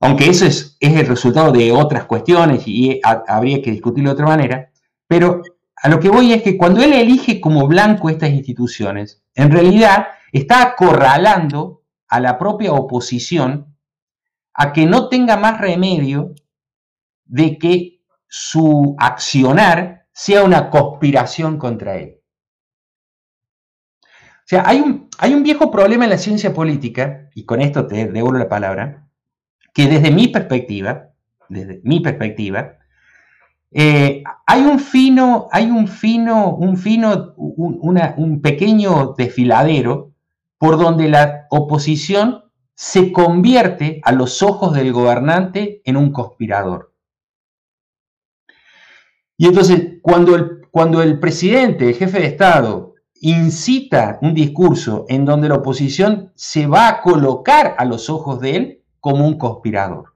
Aunque 0.00 0.30
eso 0.30 0.46
es, 0.46 0.76
es 0.80 0.96
el 0.96 1.06
resultado 1.06 1.52
de 1.52 1.72
otras 1.72 2.04
cuestiones 2.04 2.62
y 2.66 3.00
habría 3.02 3.60
que 3.60 3.70
discutirlo 3.70 4.10
de 4.10 4.14
otra 4.14 4.26
manera, 4.26 4.70
pero 5.06 5.42
a 5.76 5.88
lo 5.88 6.00
que 6.00 6.08
voy 6.08 6.32
es 6.32 6.42
que 6.42 6.56
cuando 6.56 6.82
él 6.82 6.92
elige 6.92 7.40
como 7.40 7.66
blanco 7.66 8.08
estas 8.08 8.30
instituciones, 8.30 9.22
en 9.34 9.50
realidad 9.50 10.06
está 10.32 10.62
acorralando 10.62 11.84
a 12.08 12.20
la 12.20 12.38
propia 12.38 12.72
oposición 12.72 13.76
a 14.54 14.72
que 14.72 14.86
no 14.86 15.08
tenga 15.08 15.36
más 15.36 15.60
remedio 15.60 16.34
de 17.24 17.58
que 17.58 18.00
su 18.28 18.96
accionar 18.98 20.06
sea 20.12 20.44
una 20.44 20.70
conspiración 20.70 21.58
contra 21.58 21.96
él. 21.96 22.20
O 24.02 24.48
sea, 24.48 24.62
hay 24.66 24.80
un, 24.80 25.08
hay 25.18 25.34
un 25.34 25.42
viejo 25.42 25.70
problema 25.70 26.04
en 26.04 26.10
la 26.10 26.18
ciencia 26.18 26.54
política, 26.54 27.30
y 27.34 27.44
con 27.44 27.60
esto 27.60 27.86
te 27.86 28.06
devuelvo 28.06 28.38
la 28.38 28.48
palabra, 28.48 29.08
que 29.74 29.88
desde 29.88 30.10
mi 30.10 30.28
perspectiva, 30.28 31.10
desde 31.48 31.80
mi 31.84 32.00
perspectiva, 32.00 32.78
eh, 33.72 34.22
hay 34.46 34.62
un 34.62 34.78
fino, 34.78 35.48
hay 35.52 35.70
un 35.70 35.88
fino, 35.88 36.54
un 36.56 36.76
fino, 36.76 37.34
un, 37.36 38.40
pequeño 38.40 39.14
desfiladero 39.18 40.14
por 40.58 40.78
donde 40.78 41.08
la 41.08 41.46
oposición 41.50 42.44
se 42.74 43.12
convierte 43.12 44.00
a 44.04 44.12
los 44.12 44.42
ojos 44.42 44.74
del 44.74 44.92
gobernante 44.92 45.80
en 45.84 45.96
un 45.96 46.12
conspirador. 46.12 46.92
Y 49.38 49.46
entonces, 49.46 49.98
cuando 50.02 50.34
el, 50.34 50.68
cuando 50.70 51.02
el 51.02 51.18
presidente, 51.18 51.88
el 51.88 51.94
jefe 51.94 52.20
de 52.20 52.26
Estado, 52.26 52.94
incita 53.20 54.18
un 54.22 54.34
discurso 54.34 55.06
en 55.08 55.24
donde 55.24 55.48
la 55.48 55.56
oposición 55.56 56.32
se 56.34 56.66
va 56.66 56.88
a 56.88 57.00
colocar 57.02 57.74
a 57.78 57.84
los 57.84 58.10
ojos 58.10 58.40
de 58.40 58.56
él, 58.56 58.82
como 59.00 59.26
un 59.26 59.38
conspirador. 59.38 60.14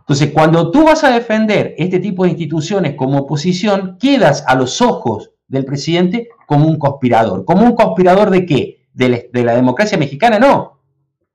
Entonces, 0.00 0.32
cuando 0.34 0.70
tú 0.70 0.84
vas 0.84 1.02
a 1.02 1.10
defender 1.10 1.74
este 1.78 1.98
tipo 1.98 2.24
de 2.24 2.30
instituciones 2.30 2.94
como 2.94 3.20
oposición, 3.20 3.96
quedas 3.98 4.44
a 4.46 4.54
los 4.54 4.82
ojos 4.82 5.30
del 5.48 5.64
presidente 5.64 6.28
como 6.46 6.68
un 6.68 6.78
conspirador. 6.78 7.46
¿Como 7.46 7.64
un 7.64 7.74
conspirador 7.74 8.28
de 8.28 8.44
qué? 8.44 8.83
De 8.94 9.30
la, 9.32 9.54
democracia 9.54 9.98
mexicana, 9.98 10.38
no, 10.38 10.80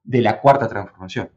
de 0.04 0.22
la 0.22 0.39
cuarta 0.39 0.68
transformación. 0.68 1.30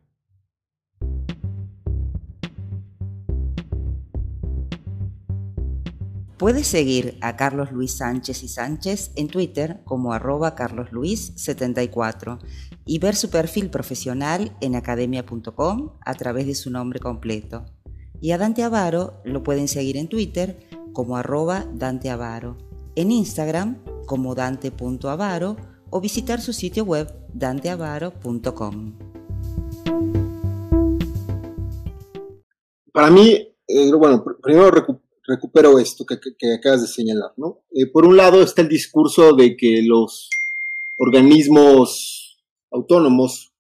Puedes 6.39 6.67
seguir 6.69 7.19
a 7.21 7.37
Carlos 7.37 7.73
Luis 7.73 7.97
Sánchez 7.99 8.43
y 8.45 8.49
Sánchez 8.49 9.13
en 9.17 9.29
Twitter 9.29 9.81
como 9.85 10.13
arroba 10.13 10.55
carlosluis74 10.57 12.39
y 12.85 12.99
ver 12.99 13.15
su 13.15 13.31
perfil 13.31 13.71
profesional 13.71 14.57
en 14.61 14.77
academia.com 14.77 15.99
a 16.05 16.15
través 16.15 16.47
de 16.47 16.55
su 16.55 16.71
nombre 16.71 17.01
completo. 17.01 17.65
Y 18.21 18.31
a 18.31 18.39
Dante 18.39 18.63
Avaro 18.63 19.21
lo 19.25 19.43
pueden 19.43 19.69
seguir 19.69 19.97
en 19.97 20.09
Twitter 20.09 20.69
como 20.93 21.17
arroba 21.17 21.65
Dante 21.75 22.11
Avaro, 22.11 22.59
en 22.97 23.11
Instagram 23.11 23.79
como 24.07 24.35
dante.avaro 24.35 25.72
o 25.93 26.01
visitar 26.01 26.41
su 26.41 26.53
sitio 26.53 26.85
web 26.85 27.07
danteavaro.com. 27.35 28.93
Para 32.93 33.11
mí, 33.11 33.55
eh, 33.69 33.93
bueno, 33.93 34.25
primero 34.43 34.71
recupero 35.27 35.79
esto 35.79 36.05
que, 36.07 36.17
acabas 36.53 36.83
de 36.83 36.89
señalar, 36.89 37.33
¿no? 37.37 37.61
Eh, 37.71 37.87
por 37.87 38.07
un 38.07 38.17
lado 38.17 38.43
está 38.43 38.63
el 38.63 38.69
discurso 38.69 39.35
de 39.35 39.55
que 39.57 39.83
los 39.83 40.31
organismos 40.97 42.43
autónomos 42.71 43.53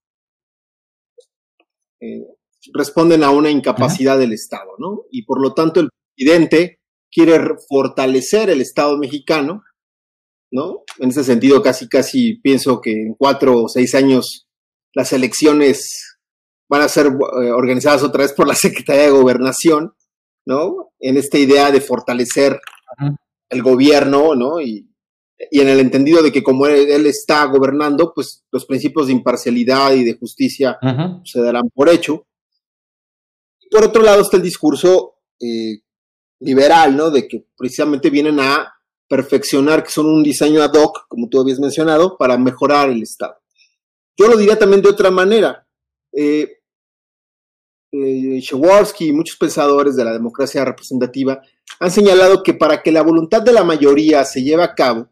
eh, 2.00 2.26
responden 2.72 3.24
a 3.24 3.30
una 3.30 3.50
incapacidad 3.50 4.18
del 4.18 4.32
Estado, 4.32 4.72
¿no? 4.78 5.04
Y 5.10 5.24
por 5.24 5.40
lo 5.40 5.52
tanto 5.52 5.80
el 5.80 5.90
presidente 6.14 6.80
quiere 7.10 7.38
fortalecer 7.68 8.48
el 8.48 8.62
Estado 8.62 8.96
mexicano, 8.96 9.62
¿no? 10.52 10.82
En 10.98 11.08
ese 11.08 11.24
sentido, 11.24 11.62
casi, 11.62 11.88
casi 11.88 12.34
pienso 12.36 12.80
que 12.80 12.92
en 12.92 13.14
cuatro 13.14 13.64
o 13.64 13.68
seis 13.68 13.94
años 13.94 14.46
las 14.94 15.12
elecciones 15.12 16.18
van 16.68 16.82
a 16.82 16.88
ser 16.88 17.06
eh, 17.06 17.50
organizadas 17.50 18.02
otra 18.02 18.22
vez 18.22 18.32
por 18.32 18.46
la 18.46 18.54
Secretaría 18.54 19.04
de 19.04 19.10
Gobernación, 19.10 19.94
¿no? 20.46 20.92
En 21.00 21.16
esta 21.16 21.38
idea 21.38 21.70
de 21.70 21.80
fortalecer 21.80 22.60
el 23.48 23.62
gobierno, 23.62 24.34
¿no? 24.34 24.60
Y, 24.60 24.88
y 25.50 25.60
en 25.60 25.68
el 25.68 25.80
entendido 25.80 26.22
de 26.22 26.30
que 26.30 26.42
como 26.42 26.66
él, 26.66 27.06
está 27.06 27.44
gobernando, 27.46 28.12
pues 28.14 28.44
los 28.52 28.66
principios 28.66 29.06
de 29.06 29.14
imparcialidad 29.14 29.92
y 29.94 30.04
de 30.04 30.16
justicia 30.18 30.78
se 31.24 31.40
darán 31.40 31.68
por 31.74 31.88
hecho. 31.88 32.26
Por 33.70 33.84
otro 33.84 34.02
lado 34.02 34.20
está 34.20 34.36
el 34.36 34.42
discurso 34.42 35.14
eh, 35.40 35.80
liberal, 36.40 36.96
¿no? 36.96 37.10
De 37.10 37.26
que 37.26 37.46
precisamente 37.56 38.10
vienen 38.10 38.38
a 38.38 38.72
perfeccionar, 39.12 39.84
que 39.84 39.90
son 39.90 40.06
un 40.06 40.22
diseño 40.22 40.62
ad 40.62 40.72
hoc, 40.72 41.06
como 41.06 41.28
tú 41.28 41.38
habías 41.38 41.60
mencionado, 41.60 42.16
para 42.16 42.38
mejorar 42.38 42.88
el 42.88 43.02
Estado. 43.02 43.34
Yo 44.16 44.26
lo 44.26 44.38
diría 44.38 44.58
también 44.58 44.80
de 44.80 44.88
otra 44.88 45.10
manera. 45.10 45.68
Eh, 46.14 46.50
eh 47.92 48.42
y 48.98 49.12
muchos 49.12 49.36
pensadores 49.36 49.96
de 49.96 50.04
la 50.06 50.14
democracia 50.14 50.64
representativa 50.64 51.42
han 51.78 51.90
señalado 51.90 52.42
que 52.42 52.54
para 52.54 52.82
que 52.82 52.90
la 52.90 53.02
voluntad 53.02 53.42
de 53.42 53.52
la 53.52 53.64
mayoría 53.64 54.24
se 54.24 54.42
lleve 54.42 54.62
a 54.62 54.74
cabo, 54.74 55.10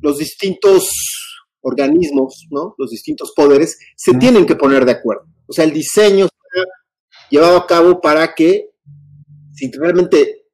los 0.00 0.18
distintos 0.18 0.88
organismos, 1.62 2.46
¿no? 2.52 2.76
Los 2.78 2.90
distintos 2.90 3.32
poderes 3.34 3.76
se 3.96 4.14
tienen 4.14 4.46
que 4.46 4.54
poner 4.54 4.84
de 4.84 4.92
acuerdo. 4.92 5.26
O 5.48 5.52
sea, 5.52 5.64
el 5.64 5.72
diseño 5.72 6.26
está 6.26 6.70
llevado 7.30 7.56
a 7.56 7.66
cabo 7.66 8.00
para 8.00 8.32
que, 8.32 8.70
si 9.54 9.72
realmente 9.72 10.45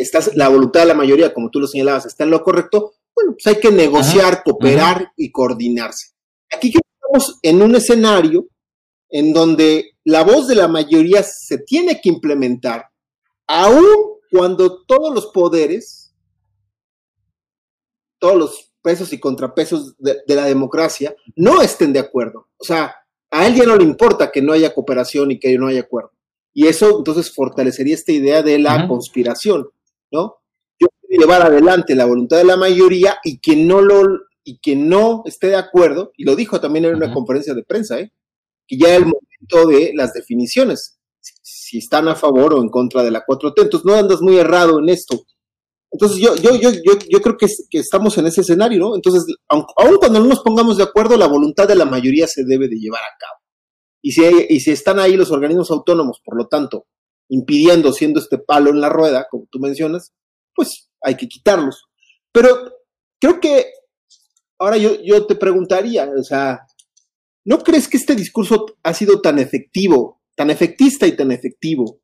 estás, 0.00 0.34
la 0.34 0.48
voluntad 0.48 0.80
de 0.80 0.86
la 0.86 0.94
mayoría, 0.94 1.34
como 1.34 1.50
tú 1.50 1.60
lo 1.60 1.66
señalabas, 1.66 2.06
está 2.06 2.24
en 2.24 2.30
lo 2.30 2.42
correcto, 2.42 2.94
bueno, 3.14 3.32
pues 3.32 3.46
hay 3.46 3.60
que 3.60 3.70
negociar, 3.70 4.42
cooperar 4.44 5.12
y 5.16 5.30
coordinarse. 5.30 6.14
Aquí 6.54 6.72
estamos 6.74 7.38
en 7.42 7.62
un 7.62 7.74
escenario 7.74 8.48
en 9.08 9.32
donde 9.32 9.96
la 10.04 10.22
voz 10.22 10.48
de 10.48 10.54
la 10.54 10.68
mayoría 10.68 11.22
se 11.22 11.58
tiene 11.58 12.00
que 12.00 12.08
implementar, 12.08 12.86
aun 13.46 13.84
cuando 14.30 14.84
todos 14.84 15.12
los 15.12 15.26
poderes, 15.26 16.14
todos 18.18 18.36
los 18.36 18.72
pesos 18.82 19.12
y 19.12 19.18
contrapesos 19.18 19.96
de, 19.98 20.22
la 20.28 20.44
democracia 20.44 21.14
no 21.36 21.60
estén 21.60 21.92
de 21.92 21.98
acuerdo. 21.98 22.48
O 22.56 22.64
sea, 22.64 22.94
a 23.30 23.46
él 23.46 23.54
ya 23.54 23.64
no 23.64 23.76
le 23.76 23.84
importa 23.84 24.30
que 24.30 24.42
no 24.42 24.52
haya 24.52 24.74
cooperación 24.74 25.32
y 25.32 25.38
que 25.38 25.56
no 25.58 25.66
haya 25.66 25.80
acuerdo. 25.80 26.12
Y 26.52 26.66
eso 26.66 26.98
entonces 26.98 27.32
fortalecería 27.34 27.94
esta 27.94 28.12
idea 28.12 28.42
de 28.42 28.58
la 28.58 28.88
conspiración, 28.88 29.68
¿no? 30.10 30.36
Yo 30.78 30.88
quiero 31.00 31.22
llevar 31.22 31.42
adelante 31.42 31.94
la 31.94 32.06
voluntad 32.06 32.38
de 32.38 32.44
la 32.44 32.56
mayoría 32.56 33.18
y 33.22 33.40
quien 33.40 33.66
no 33.66 33.80
lo 33.80 34.02
y 34.44 34.58
quien 34.58 34.88
no 34.88 35.22
esté 35.26 35.48
de 35.48 35.56
acuerdo, 35.56 36.12
y 36.16 36.24
lo 36.24 36.34
dijo 36.34 36.60
también 36.60 36.84
en 36.86 36.96
una 36.96 37.12
conferencia 37.12 37.54
de 37.54 37.62
prensa, 37.62 38.00
¿eh? 38.00 38.12
que 38.66 38.78
ya 38.78 38.88
es 38.88 38.98
el 38.98 39.04
momento 39.04 39.68
de 39.68 39.92
las 39.94 40.12
definiciones, 40.12 40.98
si, 41.20 41.78
están 41.78 42.08
a 42.08 42.14
favor 42.14 42.54
o 42.54 42.62
en 42.62 42.68
contra 42.68 43.02
de 43.02 43.10
la 43.10 43.24
4T. 43.24 43.62
Entonces 43.62 43.84
no 43.84 43.94
andas 43.94 44.20
muy 44.22 44.38
errado 44.38 44.78
en 44.78 44.88
esto. 44.88 45.22
Entonces 45.92 46.18
yo, 46.18 46.36
yo, 46.36 46.54
yo, 46.56 46.70
yo, 46.70 46.98
yo 47.08 47.20
creo 47.20 47.36
que, 47.36 47.46
estamos 47.72 48.16
en 48.18 48.26
ese 48.26 48.40
escenario, 48.42 48.78
¿no? 48.78 48.94
Entonces, 48.94 49.24
aun, 49.48 49.96
cuando 49.98 50.20
no 50.20 50.26
nos 50.26 50.40
pongamos 50.40 50.76
de 50.76 50.84
acuerdo, 50.84 51.16
la 51.16 51.26
voluntad 51.26 51.66
de 51.66 51.74
la 51.74 51.84
mayoría 51.84 52.26
se 52.26 52.44
debe 52.44 52.68
de 52.68 52.76
llevar 52.76 53.02
a 53.02 53.16
cabo. 53.18 53.40
Y 54.02 54.12
si, 54.12 54.22
y 54.48 54.60
si 54.60 54.70
están 54.70 54.98
ahí 54.98 55.16
los 55.16 55.30
organismos 55.30 55.70
autónomos, 55.70 56.20
por 56.24 56.36
lo 56.36 56.46
tanto, 56.46 56.86
impidiendo, 57.30 57.92
siendo 57.92 58.20
este 58.20 58.38
palo 58.38 58.70
en 58.70 58.80
la 58.80 58.88
rueda, 58.88 59.26
como 59.30 59.46
tú 59.50 59.58
mencionas, 59.58 60.12
pues 60.54 60.90
hay 61.00 61.16
que 61.16 61.28
quitarlos. 61.28 61.86
Pero 62.32 62.48
creo 63.18 63.40
que 63.40 63.72
ahora 64.58 64.76
yo, 64.76 65.00
yo 65.02 65.26
te 65.26 65.36
preguntaría, 65.36 66.10
o 66.16 66.22
sea, 66.22 66.60
¿no 67.44 67.58
crees 67.60 67.88
que 67.88 67.96
este 67.96 68.14
discurso 68.14 68.66
ha 68.82 68.92
sido 68.92 69.20
tan 69.20 69.38
efectivo, 69.38 70.20
tan 70.36 70.50
efectista 70.50 71.06
y 71.06 71.16
tan 71.16 71.32
efectivo 71.32 72.00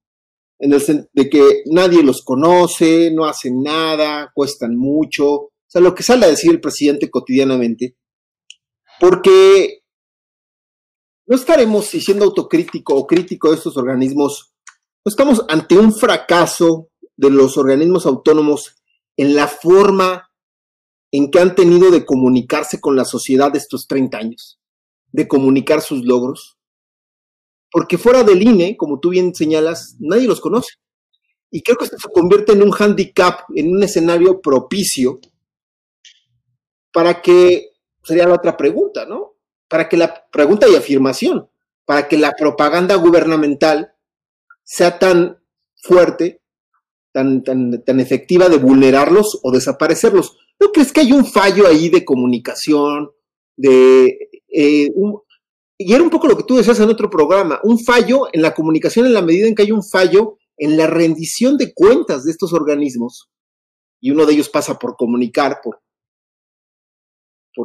en 0.59 0.73
el 0.73 1.09
de 1.12 1.28
que 1.28 1.62
nadie 1.66 2.02
los 2.02 2.23
conoce, 2.23 3.11
no 3.11 3.25
hacen 3.25 3.62
nada, 3.62 4.30
cuestan 4.35 4.76
mucho, 4.76 5.28
o 5.33 5.52
sea, 5.66 5.80
lo 5.80 5.95
que 5.95 6.02
sale 6.02 6.26
a 6.26 6.30
decir 6.30 6.50
el 6.50 6.61
presidente 6.61 7.11
cotidianamente, 7.11 7.97
porque 8.99 9.80
no 11.26 11.37
estaremos 11.37 11.87
siendo 11.87 12.25
autocrítico 12.25 12.95
o 12.95 13.06
crítico 13.06 13.50
de 13.50 13.56
estos 13.56 13.76
organismos, 13.76 14.54
estamos 15.10 15.44
ante 15.48 15.78
un 15.78 15.94
fracaso 15.94 16.90
de 17.16 17.30
los 17.30 17.56
organismos 17.56 18.06
autónomos 18.06 18.76
en 19.16 19.34
la 19.34 19.48
forma 19.48 20.30
en 21.12 21.30
que 21.30 21.38
han 21.38 21.54
tenido 21.54 21.90
de 21.90 22.04
comunicarse 22.04 22.80
con 22.80 22.96
la 22.96 23.04
sociedad 23.04 23.54
estos 23.56 23.86
30 23.86 24.18
años, 24.18 24.60
de 25.12 25.28
comunicar 25.28 25.80
sus 25.80 26.04
logros. 26.04 26.58
Porque 27.70 27.98
fuera 27.98 28.22
del 28.22 28.42
INE, 28.42 28.76
como 28.76 29.00
tú 29.00 29.10
bien 29.10 29.34
señalas, 29.34 29.96
nadie 30.00 30.26
los 30.26 30.40
conoce. 30.40 30.75
Y 31.50 31.62
creo 31.62 31.76
que 31.76 31.84
esto 31.84 31.96
se 31.98 32.12
convierte 32.12 32.52
en 32.52 32.62
un 32.62 32.75
handicap, 32.76 33.40
en 33.54 33.75
un 33.75 33.82
escenario 33.82 34.40
propicio 34.40 35.20
para 36.92 37.22
que, 37.22 37.70
sería 38.02 38.26
la 38.26 38.34
otra 38.34 38.56
pregunta, 38.56 39.06
¿no? 39.06 39.36
Para 39.68 39.88
que 39.88 39.96
la 39.96 40.26
pregunta 40.30 40.68
y 40.68 40.75
afirmación, 40.75 41.48
para 41.84 42.08
que 42.08 42.16
la 42.16 42.32
propaganda 42.32 42.96
gubernamental 42.96 43.95
sea 44.66 44.99
tan 44.99 45.38
fuerte, 45.76 46.42
tan, 47.12 47.42
tan, 47.44 47.82
tan 47.85 48.00
efectiva 48.00 48.49
de 48.49 48.58
vulnerarlos 48.58 49.40
o 49.42 49.52
desaparecerlos. 49.52 50.37
¿No 50.61 50.73
crees 50.73 50.92
que 50.92 51.00
hay 51.00 51.12
un 51.12 51.25
fallo 51.25 51.66
ahí 51.66 51.88
de 51.88 52.04
comunicación, 52.04 53.11
de... 53.56 54.18
Eh, 54.49 54.90
y 55.78 55.92
era 55.92 56.02
un 56.02 56.11
poco 56.11 56.26
lo 56.26 56.37
que 56.37 56.44
tú 56.44 56.56
decías 56.56 56.80
en 56.80 56.88
otro 56.88 57.08
programa, 57.08 57.61
un 57.62 57.78
fallo 57.78 58.28
en 58.32 58.42
la 58.42 58.54
comunicación 58.54 59.06
en 59.06 59.14
la 59.14 59.23
medida 59.23 59.46
en 59.46 59.54
que 59.54 59.62
hay 59.62 59.73
un 59.73 59.85
fallo 59.85 60.38
en 60.56 60.76
la 60.76 60.87
rendición 60.87 61.58
de 61.58 61.75
cuentas 61.75 62.25
de 62.25 62.30
estos 62.32 62.54
organismos, 62.54 63.30
y 64.00 64.11
uno 64.11 64.25
de 64.25 64.32
ellos 64.32 64.49
pasa 64.49 64.78
por 64.78 64.96
comunicar, 64.96 65.61
por, 65.62 65.80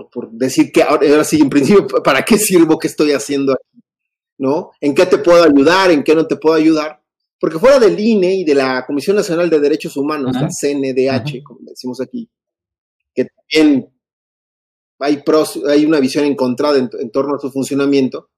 por, 0.10 0.32
decir 0.32 0.72
que 0.72 0.84
ahora, 0.84 1.24
sí, 1.24 1.40
en 1.42 1.50
principio, 1.50 1.88
¿para 2.04 2.24
qué 2.24 2.38
sirvo? 2.38 2.78
¿Qué 2.78 2.88
estoy 2.88 3.12
haciendo? 3.12 3.56
¿No? 4.42 4.72
¿En 4.82 4.96
qué 4.96 5.06
te 5.06 5.20
puedo 5.20 5.44
ayudar? 5.44 5.92
¿En 5.92 6.04
qué 6.04 6.16
no 6.16 6.26
te 6.26 6.36
puedo 6.36 6.56
ayudar? 6.56 7.00
Porque 7.40 7.60
fuera 7.60 7.78
del 7.78 8.00
INE 8.00 8.38
y 8.38 8.44
de 8.44 8.56
la 8.56 8.84
Comisión 8.88 9.16
Nacional 9.16 9.52
de 9.52 9.60
Derechos 9.60 9.96
Humanos, 9.98 10.36
la 10.36 10.50
CNDH, 10.50 11.44
como 11.44 11.60
decimos 11.62 12.02
aquí, 12.02 12.28
que 13.14 13.26
también 13.26 13.88
hay, 15.00 15.24
hay 15.68 15.86
una 15.86 16.00
visión 16.00 16.26
encontrada 16.26 16.80
en, 16.80 17.12
torno 17.12 17.36
a 17.36 17.40
su 17.40 17.52
funcionamiento, 17.52 18.30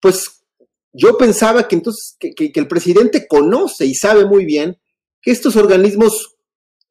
pues 0.00 0.44
yo 0.92 1.16
pensaba 1.16 1.66
que 1.66 1.76
entonces 1.76 2.16
que, 2.20 2.52
el 2.54 2.68
presidente 2.68 3.26
conoce 3.26 3.86
y 3.86 3.94
sabe 3.94 4.26
muy 4.26 4.44
bien 4.44 4.78
que 5.20 5.30
estos 5.30 5.56
organismos, 5.56 6.36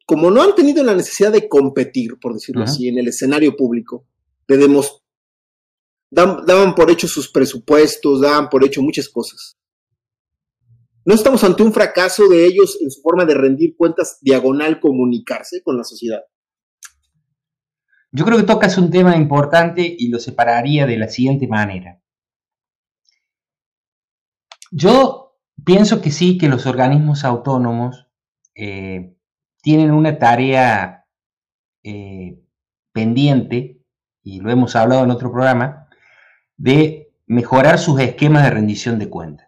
como 0.05 0.29
no 0.29 0.41
han 0.41 0.55
tenido 0.55 0.83
la 0.83 0.95
necesidad 0.95 1.31
de 1.31 1.47
competir, 1.47 2.17
por 2.19 2.33
decirlo 2.33 2.63
así, 2.63 2.89
en 2.89 2.97
el 2.97 3.07
escenario 3.07 3.55
público, 3.55 4.05
de 4.47 4.57
daban 6.11 6.75
por 6.75 6.91
hecho 6.91 7.07
sus 7.07 7.31
presupuestos, 7.31 8.21
daban 8.21 8.49
por 8.49 8.63
hecho 8.63 8.81
muchas 8.81 9.09
cosas. 9.09 9.57
¿No 11.03 11.15
estamos 11.15 11.43
ante 11.43 11.63
un 11.63 11.73
fracaso 11.73 12.27
de 12.27 12.45
ellos 12.45 12.77
en 12.79 12.91
su 12.91 13.01
forma 13.01 13.25
de 13.25 13.33
rendir 13.33 13.75
cuentas 13.75 14.19
diagonal 14.21 14.79
comunicarse 14.79 15.63
con 15.63 15.77
la 15.77 15.83
sociedad? 15.83 16.21
Yo 18.11 18.25
creo 18.25 18.37
que 18.37 18.43
tocas 18.43 18.77
un 18.77 18.91
tema 18.91 19.15
importante 19.15 19.95
y 19.97 20.09
lo 20.09 20.19
separaría 20.19 20.85
de 20.85 20.97
la 20.97 21.07
siguiente 21.07 21.47
manera. 21.47 22.01
Yo 24.69 25.39
pienso 25.65 26.01
que 26.01 26.11
sí, 26.11 26.37
que 26.37 26.49
los 26.49 26.65
organismos 26.67 27.23
autónomos 27.23 28.07
eh, 28.53 29.15
tienen 29.61 29.91
una 29.91 30.19
tarea 30.19 31.05
eh, 31.83 32.43
pendiente, 32.91 33.81
y 34.23 34.39
lo 34.39 34.51
hemos 34.51 34.75
hablado 34.75 35.03
en 35.03 35.11
otro 35.11 35.31
programa, 35.31 35.80
de 36.61 37.11
mejorar 37.27 37.79
sus 37.79 37.99
esquemas 37.99 38.43
de 38.43 38.49
rendición 38.49 38.99
de 38.99 39.09
cuentas. 39.09 39.47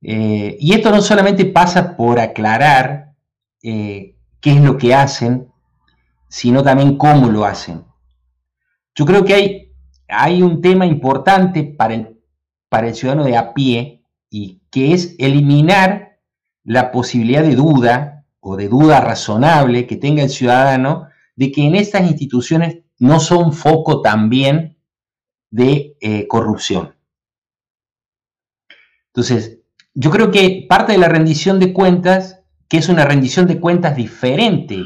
Eh, 0.00 0.56
y 0.60 0.74
esto 0.74 0.90
no 0.90 1.00
solamente 1.00 1.44
pasa 1.44 1.96
por 1.96 2.20
aclarar 2.20 3.14
qué 3.60 4.14
es 4.40 4.60
lo 4.62 4.78
que 4.78 4.94
hacen, 4.94 5.48
sino 6.28 6.62
también 6.62 6.96
cómo 6.96 7.28
lo 7.28 7.44
hacen. 7.44 7.84
Yo 8.94 9.04
creo 9.04 9.24
que 9.24 9.34
hay, 9.34 9.72
hay 10.08 10.42
un 10.42 10.62
tema 10.62 10.86
importante 10.86 11.64
para 11.64 11.94
el 11.94 12.18
para 12.68 12.88
el 12.88 12.94
ciudadano 12.94 13.24
de 13.24 13.36
a 13.36 13.54
pie 13.54 14.02
y 14.30 14.60
que 14.70 14.92
es 14.92 15.14
eliminar 15.18 16.18
la 16.64 16.92
posibilidad 16.92 17.42
de 17.42 17.54
duda 17.54 18.26
o 18.40 18.56
de 18.56 18.68
duda 18.68 19.00
razonable 19.00 19.86
que 19.86 19.96
tenga 19.96 20.22
el 20.22 20.30
ciudadano 20.30 21.08
de 21.36 21.50
que 21.50 21.66
en 21.66 21.74
estas 21.74 22.02
instituciones 22.02 22.78
no 22.98 23.20
son 23.20 23.52
foco 23.52 24.02
también 24.02 24.76
de 25.50 25.96
eh, 26.00 26.26
corrupción. 26.28 26.94
Entonces, 29.08 29.58
yo 29.94 30.10
creo 30.10 30.30
que 30.30 30.66
parte 30.68 30.92
de 30.92 30.98
la 30.98 31.08
rendición 31.08 31.58
de 31.58 31.72
cuentas, 31.72 32.42
que 32.68 32.78
es 32.78 32.88
una 32.88 33.04
rendición 33.04 33.46
de 33.46 33.58
cuentas 33.58 33.96
diferente 33.96 34.84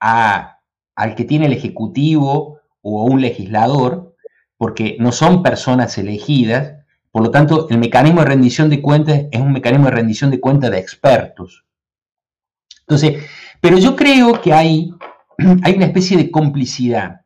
a, 0.00 0.58
al 0.94 1.14
que 1.14 1.24
tiene 1.24 1.46
el 1.46 1.52
Ejecutivo 1.52 2.60
o 2.82 3.04
un 3.04 3.20
legislador, 3.20 4.14
porque 4.56 4.96
no 5.00 5.12
son 5.12 5.42
personas 5.42 5.96
elegidas, 5.98 6.74
por 7.10 7.22
lo 7.22 7.30
tanto, 7.30 7.68
el 7.68 7.78
mecanismo 7.78 8.20
de 8.20 8.26
rendición 8.26 8.70
de 8.70 8.80
cuentas 8.80 9.22
es 9.30 9.40
un 9.40 9.52
mecanismo 9.52 9.86
de 9.86 9.92
rendición 9.92 10.30
de 10.30 10.40
cuentas 10.40 10.70
de 10.70 10.78
expertos. 10.78 11.64
Entonces, 12.80 13.24
pero 13.60 13.78
yo 13.78 13.94
creo 13.94 14.40
que 14.40 14.52
hay, 14.52 14.90
hay 15.62 15.74
una 15.74 15.86
especie 15.86 16.16
de 16.16 16.30
complicidad, 16.30 17.20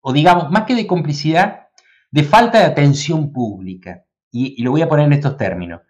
o 0.00 0.12
digamos, 0.12 0.50
más 0.50 0.64
que 0.64 0.74
de 0.74 0.86
complicidad, 0.86 1.65
de 2.10 2.22
falta 2.22 2.58
de 2.58 2.64
atención 2.64 3.32
pública. 3.32 4.04
Y, 4.30 4.62
lo 4.62 4.70
voy 4.70 4.82
a 4.82 4.88
poner 4.88 5.06
en 5.06 5.14
estos 5.14 5.36
términos. 5.36 5.82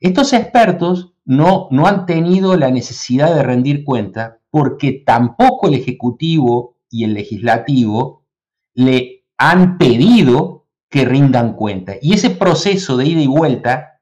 Estos 0.00 0.32
expertos 0.32 1.14
no, 1.24 1.68
no 1.70 1.86
han 1.86 2.06
tenido 2.06 2.56
la 2.56 2.70
necesidad 2.70 3.34
de 3.34 3.42
rendir 3.42 3.84
cuentas 3.84 4.34
porque 4.50 5.02
tampoco 5.04 5.68
el 5.68 5.74
Ejecutivo 5.74 6.76
y 6.90 7.04
el 7.04 7.14
Legislativo 7.14 8.24
le 8.74 9.24
han 9.38 9.78
pedido 9.78 10.66
que 10.88 11.04
rindan 11.04 11.54
cuenta. 11.54 11.94
Y 12.00 12.12
ese 12.12 12.30
proceso 12.30 12.96
de 12.96 13.06
ida 13.06 13.20
y 13.20 13.26
vuelta 13.26 14.00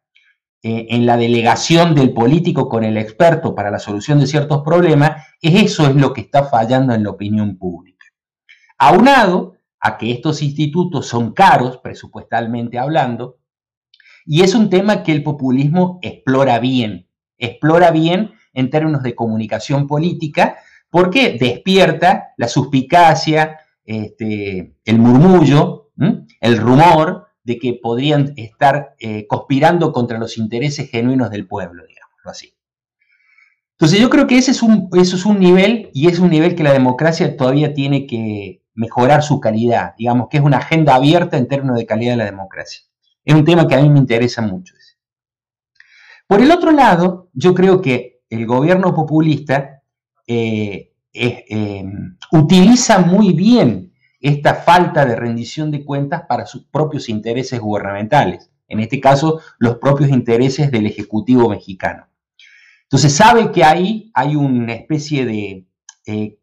eh, 0.65 0.87
en 0.91 1.07
la 1.07 1.17
delegación 1.17 1.95
del 1.95 2.13
político 2.13 2.69
con 2.69 2.85
el 2.85 2.97
experto 2.97 3.55
para 3.55 3.71
la 3.71 3.79
solución 3.79 4.21
de 4.21 4.27
ciertos 4.27 4.63
problemas, 4.63 5.27
es 5.41 5.61
eso 5.61 5.89
es 5.89 5.97
lo 5.97 6.13
que 6.13 6.21
está 6.21 6.45
fallando 6.45 6.95
en 6.95 7.03
la 7.03 7.11
opinión 7.11 7.57
pública. 7.57 8.07
Aunado 8.79 9.55
a 9.83 9.99
que 9.99 10.13
estos 10.13 10.43
institutos 10.43 11.07
son 11.07 11.33
caros, 11.33 11.79
presupuestalmente 11.79 12.79
hablando, 12.79 13.39
y 14.25 14.43
es 14.43 14.55
un 14.55 14.71
tema 14.71 15.03
que 15.03 15.13
el 15.13 15.23
populismo 15.23 15.99
explora 16.01 16.59
bien, 16.61 17.09
explora 17.37 17.91
bien 17.91 18.33
en 18.55 18.71
términos 18.71 19.03
de 19.03 19.15
comunicación 19.15 19.87
política, 19.87 20.57
porque 20.89 21.37
despierta 21.39 22.29
la 22.37 22.49
suspicacia, 22.49 23.59
este, 23.85 24.77
el 24.85 24.99
murmullo 24.99 25.83
el 26.41 26.59
rumor 26.59 27.29
de 27.45 27.59
que 27.59 27.75
podrían 27.75 28.35
estar 28.37 28.95
eh, 28.99 29.27
conspirando 29.27 29.93
contra 29.93 30.19
los 30.19 30.39
intereses 30.39 30.91
genuinos 30.91 31.31
del 31.31 31.47
pueblo, 31.47 31.85
digámoslo 31.87 32.31
así. 32.31 32.55
Entonces 33.73 34.01
yo 34.01 34.11
creo 34.11 34.27
que 34.27 34.39
ese 34.39 34.53
es 34.53 34.63
un, 34.63 34.89
eso 34.95 35.17
es 35.17 35.25
un 35.25 35.41
nivel 35.41 35.91
y 35.93 36.09
es 36.09 36.19
un 36.19 36.31
nivel 36.31 36.55
que 36.55 36.63
la 36.63 36.73
democracia 36.73 37.37
todavía 37.37 37.75
tiene 37.75 38.07
que 38.07 38.62
mejorar 38.75 39.23
su 39.23 39.41
calidad, 39.41 39.95
digamos 39.97 40.29
que 40.29 40.39
es 40.39 40.43
una 40.43 40.59
agenda 40.59 40.95
abierta 40.95 41.37
en 41.37 41.49
términos 41.49 41.77
de 41.77 41.87
calidad 41.87 42.13
de 42.13 42.19
la 42.19 42.25
democracia. 42.25 42.83
Es 43.25 43.35
un 43.35 43.45
tema 43.45 43.69
que 43.69 43.75
a 43.75 43.81
mí 43.83 43.89
me 43.89 43.99
interesa 43.99 44.43
mucho. 44.43 44.75
Por 46.27 46.41
el 46.41 46.51
otro 46.51 46.71
lado, 46.71 47.29
yo 47.35 47.55
creo 47.55 47.83
que 47.83 48.23
el 48.31 48.47
gobierno 48.47 48.95
populista 48.95 49.83
eh, 50.27 50.93
eh, 51.13 51.85
utiliza 52.31 53.01
muy 53.01 53.35
bien 53.35 53.93
esta 54.19 54.55
falta 54.55 55.05
de 55.05 55.15
rendición 55.15 55.71
de 55.71 55.85
cuentas 55.85 56.23
para 56.27 56.47
sus 56.47 56.65
propios 56.65 57.11
intereses 57.11 57.61
gubernamentales, 57.61 58.51
en 58.69 58.81
este 58.81 58.99
caso 58.99 59.41
los 59.59 59.77
propios 59.77 60.09
intereses 60.09 60.71
del 60.71 60.87
Ejecutivo 60.87 61.51
mexicano. 61.51 62.07
Entonces 62.85 63.15
sabe 63.15 63.53
que 63.53 63.65
ahí 63.65 64.11
hay 64.15 64.37
una 64.37 64.73
especie 64.73 65.27
de 65.27 65.67
eh, 66.07 66.39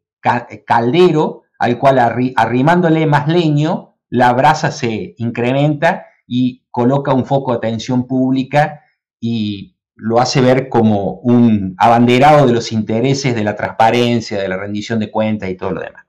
caldero 0.66 1.44
al 1.60 1.78
cual 1.78 2.00
arrimándole 2.00 3.06
más 3.06 3.28
leño, 3.28 3.98
la 4.10 4.34
brasa 4.34 4.72
se 4.72 5.14
incrementa 5.18 6.06
y 6.26 6.66
coloca 6.72 7.14
un 7.14 7.26
foco 7.26 7.52
de 7.52 7.58
atención 7.58 8.08
pública 8.08 8.82
y 9.20 9.76
lo 9.96 10.22
hace 10.22 10.40
ver 10.40 10.70
como 10.70 11.16
un 11.16 11.76
abanderado 11.78 12.48
de 12.48 12.54
los 12.54 12.72
intereses 12.72 13.36
de 13.36 13.44
la 13.44 13.56
transparencia, 13.56 14.42
de 14.42 14.48
la 14.48 14.56
rendición 14.56 15.00
de 15.00 15.12
cuentas 15.12 15.50
y 15.50 15.58
todo 15.58 15.72
lo 15.72 15.82
demás. 15.82 16.06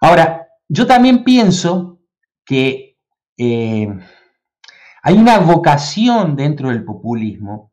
Ahora, 0.00 0.48
yo 0.68 0.86
también 0.86 1.22
pienso 1.22 2.00
que 2.44 2.98
eh, 3.38 3.88
hay 5.02 5.14
una 5.14 5.38
vocación 5.38 6.34
dentro 6.34 6.70
del 6.70 6.84
populismo 6.84 7.72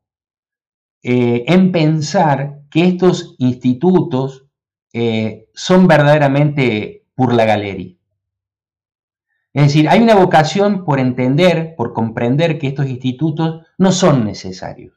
eh, 1.02 1.44
en 1.48 1.72
pensar 1.72 2.62
que 2.70 2.88
estos 2.88 3.36
institutos 3.40 4.43
eh, 4.94 5.50
son 5.54 5.88
verdaderamente 5.88 7.06
por 7.16 7.34
la 7.34 7.46
galería. 7.46 7.96
Es 9.54 9.64
decir, 9.64 9.90
hay 9.90 10.02
una 10.02 10.16
vocación 10.16 10.86
por 10.86 11.00
entender, 11.00 11.76
por 11.76 11.94
comprender 11.94 12.58
que 12.58 12.68
estos 12.68 12.88
institutos 12.88 13.66
no 13.78 13.92
son 13.92 14.26
necesarios. 14.26 14.94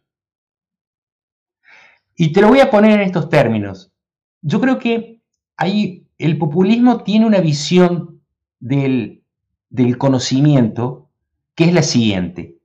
Y 2.14 2.32
te 2.32 2.40
lo 2.40 2.48
voy 2.48 2.60
a 2.60 2.70
poner 2.70 2.92
en 2.92 3.00
estos 3.00 3.28
términos. 3.28 3.92
Yo 4.40 4.60
creo 4.60 4.78
que 4.78 5.20
ahí 5.56 6.06
el 6.16 6.38
populismo 6.38 7.02
tiene 7.02 7.26
una 7.26 7.40
visión 7.40 8.22
del, 8.58 9.22
del 9.68 9.98
conocimiento 9.98 11.10
que 11.54 11.64
es 11.64 11.74
la 11.74 11.82
siguiente. 11.82 12.58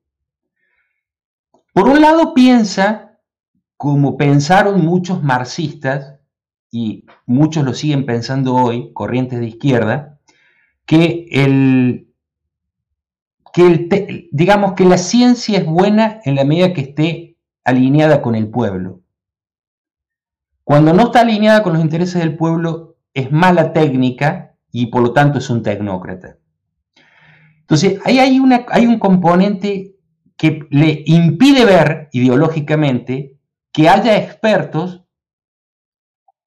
Por 1.74 1.90
un 1.90 2.02
lado 2.02 2.34
piensa, 2.34 3.20
como 3.76 4.16
pensaron 4.16 4.86
muchos 4.86 5.24
marxistas, 5.24 6.21
y 6.72 7.06
muchos 7.26 7.66
lo 7.66 7.74
siguen 7.74 8.06
pensando 8.06 8.56
hoy, 8.56 8.92
corrientes 8.94 9.40
de 9.40 9.48
izquierda, 9.48 10.20
que 10.86 11.28
el, 11.30 12.08
que 13.54 14.30
digamos 14.32 14.74
que 14.74 14.86
la 14.86 14.98
ciencia 14.98 15.60
es 15.60 15.66
buena 15.66 16.22
en 16.24 16.36
la 16.36 16.46
medida 16.46 16.74
que 16.74 16.82
esté 16.82 17.38
alineada 17.64 18.22
con 18.22 18.36
el 18.36 18.50
pueblo. 18.50 19.02
Cuando 20.64 20.94
no 20.94 21.04
está 21.04 21.22
alineada 21.22 21.64
con 21.64 21.74
los 21.74 21.82
intereses 21.82 22.22
del 22.22 22.38
pueblo, 22.38 22.96
es 23.14 23.32
mala 23.32 23.74
técnica 23.74 24.56
y 24.72 24.86
por 24.88 25.02
lo 25.02 25.12
tanto 25.12 25.40
es 25.40 25.50
un 25.50 25.64
tecnócrata. 25.64 26.38
Entonces, 27.60 28.00
ahí 28.06 28.20
hay, 28.20 28.40
una, 28.40 28.66
hay 28.70 28.86
un 28.86 29.00
componente 29.00 29.96
que 30.38 30.66
le 30.70 31.04
impide 31.06 31.66
ver 31.66 32.10
ideológicamente 32.14 33.38
que 33.72 33.90
haya 33.90 34.18
expertos 34.18 35.01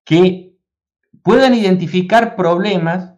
que 0.05 0.57
puedan 1.23 1.55
identificar 1.55 2.37
problemas 2.37 3.15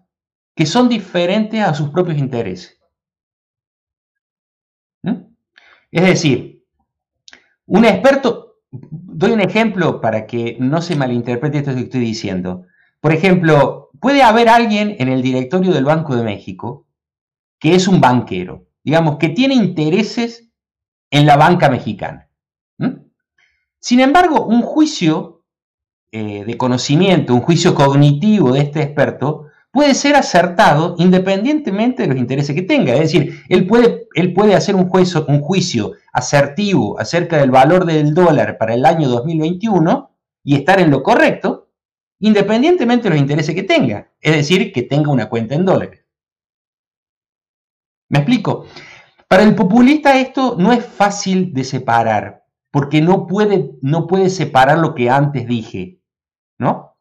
que 0.54 0.66
son 0.66 0.88
diferentes 0.88 1.60
a 1.62 1.74
sus 1.74 1.90
propios 1.90 2.18
intereses. 2.18 2.78
Es 5.90 6.02
decir, 6.02 6.64
un 7.66 7.84
experto, 7.84 8.58
doy 8.70 9.30
un 9.32 9.40
ejemplo 9.40 10.00
para 10.00 10.26
que 10.26 10.56
no 10.60 10.82
se 10.82 10.96
malinterprete 10.96 11.58
esto 11.58 11.74
que 11.74 11.82
estoy 11.82 12.00
diciendo. 12.00 12.66
Por 13.00 13.12
ejemplo, 13.12 13.90
puede 14.00 14.22
haber 14.22 14.48
alguien 14.48 14.96
en 14.98 15.08
el 15.08 15.22
directorio 15.22 15.72
del 15.72 15.84
Banco 15.84 16.16
de 16.16 16.24
México 16.24 16.86
que 17.58 17.74
es 17.74 17.88
un 17.88 18.00
banquero, 18.00 18.66
digamos, 18.82 19.16
que 19.16 19.30
tiene 19.30 19.54
intereses 19.54 20.50
en 21.10 21.26
la 21.26 21.36
banca 21.36 21.70
mexicana. 21.70 22.28
Sin 23.78 24.00
embargo, 24.00 24.44
un 24.44 24.62
juicio 24.62 25.35
eh, 26.18 26.44
de 26.46 26.56
conocimiento, 26.56 27.34
un 27.34 27.42
juicio 27.42 27.74
cognitivo 27.74 28.52
de 28.52 28.60
este 28.60 28.80
experto, 28.80 29.48
puede 29.70 29.92
ser 29.92 30.16
acertado 30.16 30.94
independientemente 30.96 32.02
de 32.04 32.08
los 32.08 32.16
intereses 32.16 32.54
que 32.54 32.62
tenga. 32.62 32.94
Es 32.94 33.00
decir, 33.00 33.42
él 33.50 33.66
puede, 33.66 34.06
él 34.14 34.32
puede 34.32 34.54
hacer 34.54 34.76
un, 34.76 34.88
juicio, 34.88 35.26
un 35.28 35.42
juicio 35.42 35.92
asertivo 36.14 36.98
acerca 36.98 37.36
del 37.36 37.50
valor 37.50 37.84
del 37.84 38.14
dólar 38.14 38.56
para 38.56 38.72
el 38.72 38.86
año 38.86 39.10
2021 39.10 40.10
y 40.42 40.54
estar 40.54 40.80
en 40.80 40.90
lo 40.90 41.02
correcto, 41.02 41.68
independientemente 42.18 43.04
de 43.04 43.10
los 43.10 43.18
intereses 43.18 43.54
que 43.54 43.62
tenga. 43.62 44.10
Es 44.18 44.36
decir, 44.36 44.72
que 44.72 44.84
tenga 44.84 45.10
una 45.10 45.28
cuenta 45.28 45.54
en 45.54 45.66
dólares. 45.66 46.02
¿Me 48.08 48.20
explico? 48.20 48.64
Para 49.28 49.42
el 49.42 49.54
populista 49.54 50.18
esto 50.18 50.56
no 50.58 50.72
es 50.72 50.82
fácil 50.82 51.52
de 51.52 51.64
separar, 51.64 52.46
porque 52.70 53.02
no 53.02 53.26
puede, 53.26 53.72
no 53.82 54.06
puede 54.06 54.30
separar 54.30 54.78
lo 54.78 54.94
que 54.94 55.10
antes 55.10 55.46
dije, 55.46 55.95
¿no? 56.58 56.96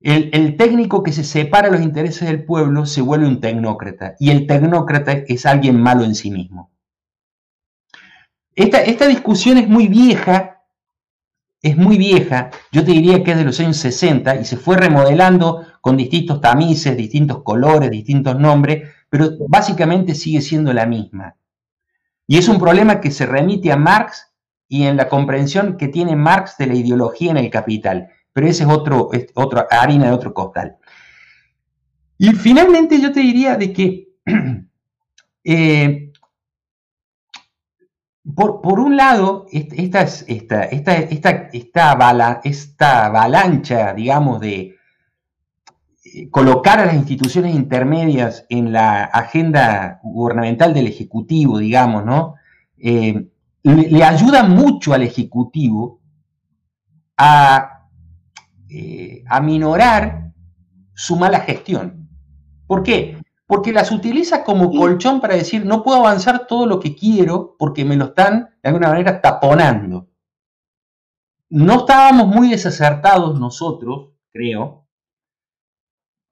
El, 0.00 0.58
técnico 0.58 1.02
que 1.02 1.12
se 1.12 1.24
separa 1.24 1.70
los 1.70 1.80
intereses 1.80 2.28
del 2.28 2.44
pueblo 2.44 2.84
se 2.84 3.00
vuelve 3.00 3.26
un 3.26 3.40
tecnócrata 3.40 4.16
y 4.18 4.30
el 4.30 4.46
tecnócrata 4.46 5.12
es 5.12 5.46
alguien 5.46 5.80
malo 5.80 6.04
en 6.04 6.14
sí 6.14 6.30
mismo. 6.30 6.70
Esta, 8.54 8.82
esta, 8.82 9.06
discusión 9.08 9.56
es 9.56 9.66
muy 9.66 9.88
vieja, 9.88 10.62
es 11.62 11.78
muy 11.78 11.96
vieja, 11.96 12.50
yo 12.70 12.84
te 12.84 12.90
diría 12.90 13.24
que 13.24 13.30
es 13.30 13.38
de 13.38 13.44
los 13.44 13.58
años 13.60 13.78
60 13.78 14.36
y 14.36 14.44
se 14.44 14.58
fue 14.58 14.76
remodelando 14.76 15.66
con 15.80 15.96
distintos 15.96 16.38
tamices, 16.42 16.94
distintos 16.98 17.42
colores, 17.42 17.90
distintos 17.90 18.38
nombres, 18.38 18.90
pero 19.08 19.30
básicamente 19.48 20.14
sigue 20.14 20.42
siendo 20.42 20.74
la 20.74 20.84
misma. 20.84 21.36
Y 22.26 22.36
es 22.36 22.48
un 22.48 22.58
problema 22.58 23.00
que 23.00 23.10
se 23.10 23.24
remite 23.24 23.72
a 23.72 23.76
Marx 23.76 24.34
y 24.68 24.84
en 24.84 24.98
la 24.98 25.08
comprensión 25.08 25.78
que 25.78 25.88
tiene 25.88 26.14
Marx 26.14 26.58
de 26.58 26.66
la 26.66 26.74
ideología 26.74 27.30
en 27.30 27.38
el 27.38 27.48
capital 27.48 28.10
pero 28.34 28.48
ese 28.48 28.64
es 28.64 28.68
otro, 28.68 29.10
otra 29.34 29.66
harina 29.70 30.06
de 30.06 30.12
otro 30.12 30.34
costal. 30.34 30.76
Y 32.18 32.32
finalmente 32.32 33.00
yo 33.00 33.12
te 33.12 33.20
diría 33.20 33.56
de 33.56 33.72
que 33.72 34.08
eh, 35.44 36.12
por, 38.34 38.80
un 38.80 38.96
lado, 38.96 39.46
esta, 39.52 40.02
esta, 40.02 40.64
esta, 40.64 41.32
esta, 41.52 43.06
avalancha, 43.06 43.94
digamos, 43.94 44.40
de 44.40 44.76
eh, 46.04 46.30
colocar 46.30 46.80
a 46.80 46.86
las 46.86 46.96
instituciones 46.96 47.54
intermedias 47.54 48.46
en 48.48 48.72
la 48.72 49.04
agenda 49.04 50.00
gubernamental 50.02 50.74
del 50.74 50.88
Ejecutivo, 50.88 51.58
digamos, 51.58 52.04
¿no? 52.04 52.34
Eh, 52.78 53.28
le 53.62 54.04
ayuda 54.04 54.42
mucho 54.42 54.92
al 54.92 55.02
Ejecutivo 55.02 56.00
a 57.16 57.73
eh, 58.76 59.24
aminorar 59.28 60.32
su 60.94 61.14
mala 61.14 61.40
gestión. 61.40 62.08
¿Por 62.66 62.82
qué? 62.82 63.18
Porque 63.46 63.72
las 63.72 63.92
utiliza 63.92 64.42
como 64.42 64.70
colchón 64.70 65.20
para 65.20 65.36
decir, 65.36 65.64
no 65.64 65.84
puedo 65.84 65.98
avanzar 65.98 66.48
todo 66.48 66.66
lo 66.66 66.80
que 66.80 66.96
quiero 66.96 67.54
porque 67.56 67.84
me 67.84 67.96
lo 67.96 68.06
están, 68.06 68.50
de 68.62 68.68
alguna 68.68 68.88
manera, 68.88 69.20
taponando. 69.20 70.08
No 71.50 71.80
estábamos 71.80 72.26
muy 72.26 72.50
desacertados 72.50 73.38
nosotros, 73.38 74.10
creo, 74.32 74.88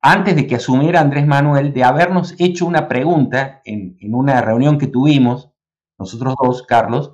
antes 0.00 0.34
de 0.34 0.48
que 0.48 0.56
asumiera 0.56 1.00
Andrés 1.00 1.26
Manuel, 1.28 1.72
de 1.72 1.84
habernos 1.84 2.34
hecho 2.40 2.66
una 2.66 2.88
pregunta 2.88 3.62
en, 3.64 3.96
una 4.12 4.40
reunión 4.40 4.78
que 4.78 4.88
tuvimos, 4.88 5.52
nosotros 5.96 6.34
dos, 6.42 6.64
Carlos, 6.64 7.12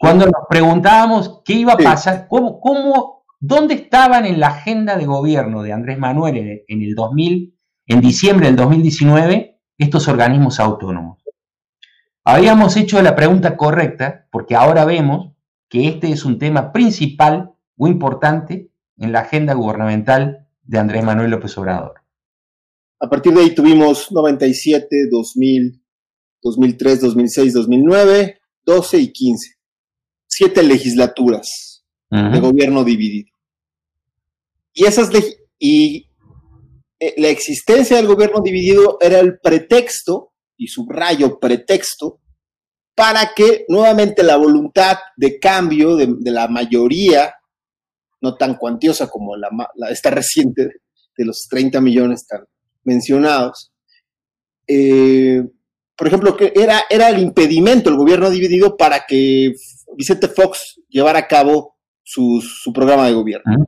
cuando 0.00 0.26
nos 0.26 0.46
preguntábamos 0.48 1.42
qué 1.44 1.52
iba 1.52 1.74
a 1.74 1.78
pasar, 1.78 2.26
cómo, 2.26 2.60
cómo 2.60 3.17
¿Dónde 3.40 3.74
estaban 3.74 4.26
en 4.26 4.40
la 4.40 4.48
agenda 4.48 4.96
de 4.96 5.06
gobierno 5.06 5.62
de 5.62 5.72
Andrés 5.72 5.96
Manuel 5.96 6.64
en 6.66 6.82
el 6.82 6.94
2000, 6.96 7.56
en 7.86 8.00
diciembre 8.00 8.46
del 8.46 8.56
2019, 8.56 9.60
estos 9.78 10.08
organismos 10.08 10.58
autónomos? 10.58 11.22
Habíamos 12.24 12.76
hecho 12.76 13.00
la 13.00 13.14
pregunta 13.14 13.56
correcta 13.56 14.26
porque 14.32 14.56
ahora 14.56 14.84
vemos 14.84 15.36
que 15.68 15.86
este 15.86 16.10
es 16.10 16.24
un 16.24 16.38
tema 16.38 16.72
principal 16.72 17.52
o 17.76 17.86
importante 17.86 18.72
en 18.96 19.12
la 19.12 19.20
agenda 19.20 19.54
gubernamental 19.54 20.48
de 20.62 20.78
Andrés 20.78 21.04
Manuel 21.04 21.30
López 21.30 21.56
Obrador. 21.58 21.94
A 23.00 23.08
partir 23.08 23.32
de 23.32 23.42
ahí 23.42 23.54
tuvimos 23.54 24.10
97, 24.10 24.88
2000, 25.12 25.80
2003, 26.42 27.00
2006, 27.02 27.52
2009, 27.54 28.40
12 28.64 28.98
y 28.98 29.12
15. 29.12 29.54
Siete 30.26 30.62
legislaturas 30.64 31.77
de 32.10 32.40
gobierno 32.40 32.84
dividido. 32.84 33.30
Y 34.72 34.84
esas 34.84 35.10
y 35.58 36.08
eh, 37.00 37.14
la 37.18 37.28
existencia 37.28 37.96
del 37.96 38.06
gobierno 38.06 38.40
dividido 38.40 38.98
era 39.00 39.20
el 39.20 39.38
pretexto, 39.40 40.32
y 40.56 40.66
subrayo 40.66 41.38
pretexto, 41.38 42.20
para 42.94 43.32
que 43.34 43.64
nuevamente 43.68 44.24
la 44.24 44.36
voluntad 44.36 44.96
de 45.16 45.38
cambio 45.38 45.94
de, 45.94 46.08
la 46.32 46.48
mayoría, 46.48 47.32
no 48.20 48.34
tan 48.34 48.56
cuantiosa 48.56 49.08
como 49.08 49.36
la, 49.36 49.48
esta 49.90 50.10
reciente 50.10 50.68
de 51.16 51.24
los 51.24 51.46
30 51.48 51.80
millones 51.80 52.26
tan 52.26 52.44
mencionados, 52.82 53.72
eh, 54.66 55.44
por 55.96 56.06
ejemplo, 56.08 56.36
que 56.36 56.52
era, 56.54 56.82
era 56.90 57.08
el 57.08 57.20
impedimento, 57.20 57.90
el 57.90 57.96
gobierno 57.96 58.30
dividido, 58.30 58.76
para 58.76 59.04
que 59.06 59.52
Vicente 59.96 60.28
Fox 60.28 60.80
llevara 60.88 61.20
a 61.20 61.28
cabo 61.28 61.77
su, 62.08 62.72
programa 62.72 63.06
de 63.06 63.12
gobierno. 63.12 63.66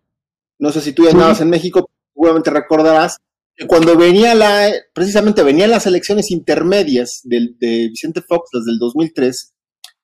No 0.58 0.72
sé 0.72 0.80
si 0.80 0.92
tú 0.92 1.04
ya 1.04 1.10
andabas 1.10 1.40
en 1.40 1.50
México, 1.50 1.90
seguramente 2.14 2.50
recordarás 2.50 3.18
que 3.54 3.66
cuando 3.66 3.96
venía 3.96 4.34
la, 4.34 4.70
precisamente 4.94 5.42
venían 5.42 5.70
las 5.70 5.86
elecciones 5.86 6.30
intermedias 6.30 7.20
de, 7.24 7.88
Vicente 7.88 8.22
Fox, 8.22 8.48
las 8.52 8.64
del 8.64 8.78
2003, 8.78 9.52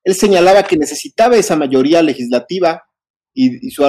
él 0.05 0.15
señalaba 0.15 0.65
que 0.65 0.77
necesitaba 0.77 1.37
esa 1.37 1.57
mayoría 1.57 2.03
legislativa 2.03 2.83
y, 3.35 3.71
su, 3.71 3.83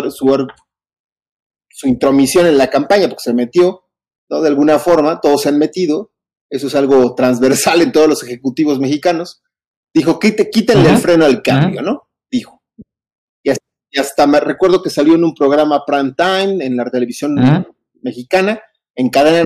su, 1.70 1.88
intromisión 1.88 2.48
en 2.48 2.58
la 2.58 2.70
campaña, 2.70 3.08
porque 3.08 3.24
se 3.24 3.34
metió, 3.34 3.84
¿no? 4.30 4.42
De 4.42 4.48
alguna 4.48 4.80
forma, 4.80 5.20
todos 5.22 5.42
se 5.42 5.50
han 5.50 5.58
metido, 5.58 6.12
eso 6.50 6.68
es 6.68 6.76
algo 6.76 7.14
transversal 7.16 7.82
en 7.82 7.92
todos 7.92 8.08
los 8.08 8.24
ejecutivos 8.24 8.80
mexicanos. 8.80 9.42
Dijo, 9.94 10.20
quítenle 10.20 10.90
el 10.90 10.98
freno 10.98 11.26
al 11.26 11.42
cambio, 11.42 11.82
¿no? 11.82 12.07
Y 13.98 14.00
hasta 14.00 14.28
me 14.28 14.40
recuerdo 14.40 14.84
que 14.84 14.92
salió 14.92 15.16
en 15.16 15.24
un 15.24 15.34
programa 15.34 15.84
prime 15.84 16.14
time 16.16 16.64
en 16.64 16.78
la 16.78 16.86
televisión 16.86 17.36
mexicana, 18.04 18.62
en 18.94 19.10
cadena 19.10 19.46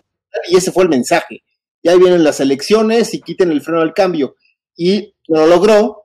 y 0.50 0.58
ese 0.58 0.74
fue 0.74 0.84
el 0.84 0.90
mensaje. 0.90 1.44
Ya 1.82 1.96
vienen 1.96 2.26
las 2.26 2.42
elecciones 2.42 3.14
y 3.14 3.22
quiten 3.22 3.50
el 3.50 3.62
freno 3.62 3.80
al 3.80 3.94
cambio. 3.94 4.36
Y 4.76 5.16
lo 5.30 5.48
logró. 5.48 6.04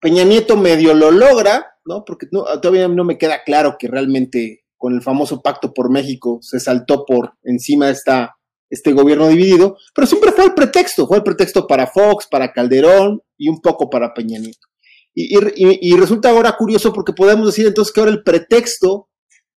Peña 0.00 0.22
Nieto 0.22 0.56
medio 0.56 0.94
lo 0.94 1.10
logra, 1.10 1.66
¿no? 1.84 2.04
Porque 2.04 2.28
todavía 2.28 2.86
no 2.86 3.02
me 3.02 3.18
queda 3.18 3.42
claro 3.42 3.74
que 3.76 3.88
realmente 3.88 4.64
con 4.76 4.94
el 4.94 5.02
famoso 5.02 5.42
Pacto 5.42 5.74
por 5.74 5.90
México 5.90 6.38
se 6.42 6.60
saltó 6.60 7.04
por 7.04 7.32
encima 7.42 7.90
esta, 7.90 8.36
este 8.70 8.92
gobierno 8.92 9.26
dividido, 9.26 9.76
pero 9.92 10.06
siempre 10.06 10.30
fue 10.30 10.44
el 10.44 10.54
pretexto, 10.54 11.08
fue 11.08 11.16
el 11.16 11.24
pretexto 11.24 11.66
para 11.66 11.88
Fox, 11.88 12.28
para 12.30 12.52
Calderón 12.52 13.20
y 13.36 13.48
un 13.48 13.60
poco 13.60 13.90
para 13.90 14.14
Peña 14.14 14.38
Nieto. 14.38 14.68
Y, 15.14 15.96
resulta 15.96 16.30
ahora 16.30 16.56
curioso 16.56 16.92
porque 16.92 17.12
podemos 17.12 17.46
decir 17.46 17.66
entonces 17.66 17.92
que 17.92 18.00
ahora 18.00 18.12
el 18.12 18.22
pretexto 18.22 19.08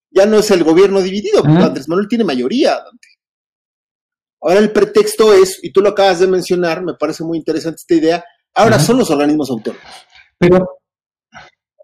ya 0.10 0.26
no 0.26 0.40
es 0.40 0.50
el 0.52 0.64
gobierno 0.64 1.02
dividido, 1.02 1.44
porque 1.44 1.64
Andrés 1.64 1.88
Manuel 1.88 2.08
tiene 2.08 2.24
mayoría, 2.24 2.72
Dante. 2.72 3.08
Ahora 4.42 4.60
el 4.60 4.72
pretexto 4.72 5.34
es, 5.34 5.60
y 5.64 5.72
tú 5.72 5.82
lo 5.82 5.90
acabas 5.90 6.20
de 6.20 6.28
mencionar, 6.28 6.84
me 6.84 6.96
parece 6.96 7.24
muy 7.24 7.38
interesante 7.38 7.78
esta 7.78 7.94
idea, 7.94 8.24
ahora 8.56 8.80
son 8.80 8.98
los 8.98 9.12
organismos 9.12 9.52
autónomos. 9.52 9.86
Pero 10.40 10.82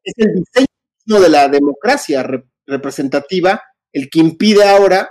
es 0.03 0.13
el 0.17 0.34
diseño 0.34 1.21
de 1.21 1.30
la 1.30 1.47
democracia 1.47 2.27
representativa 2.65 3.62
el 3.93 4.10
que 4.10 4.19
impide 4.19 4.67
ahora 4.67 5.10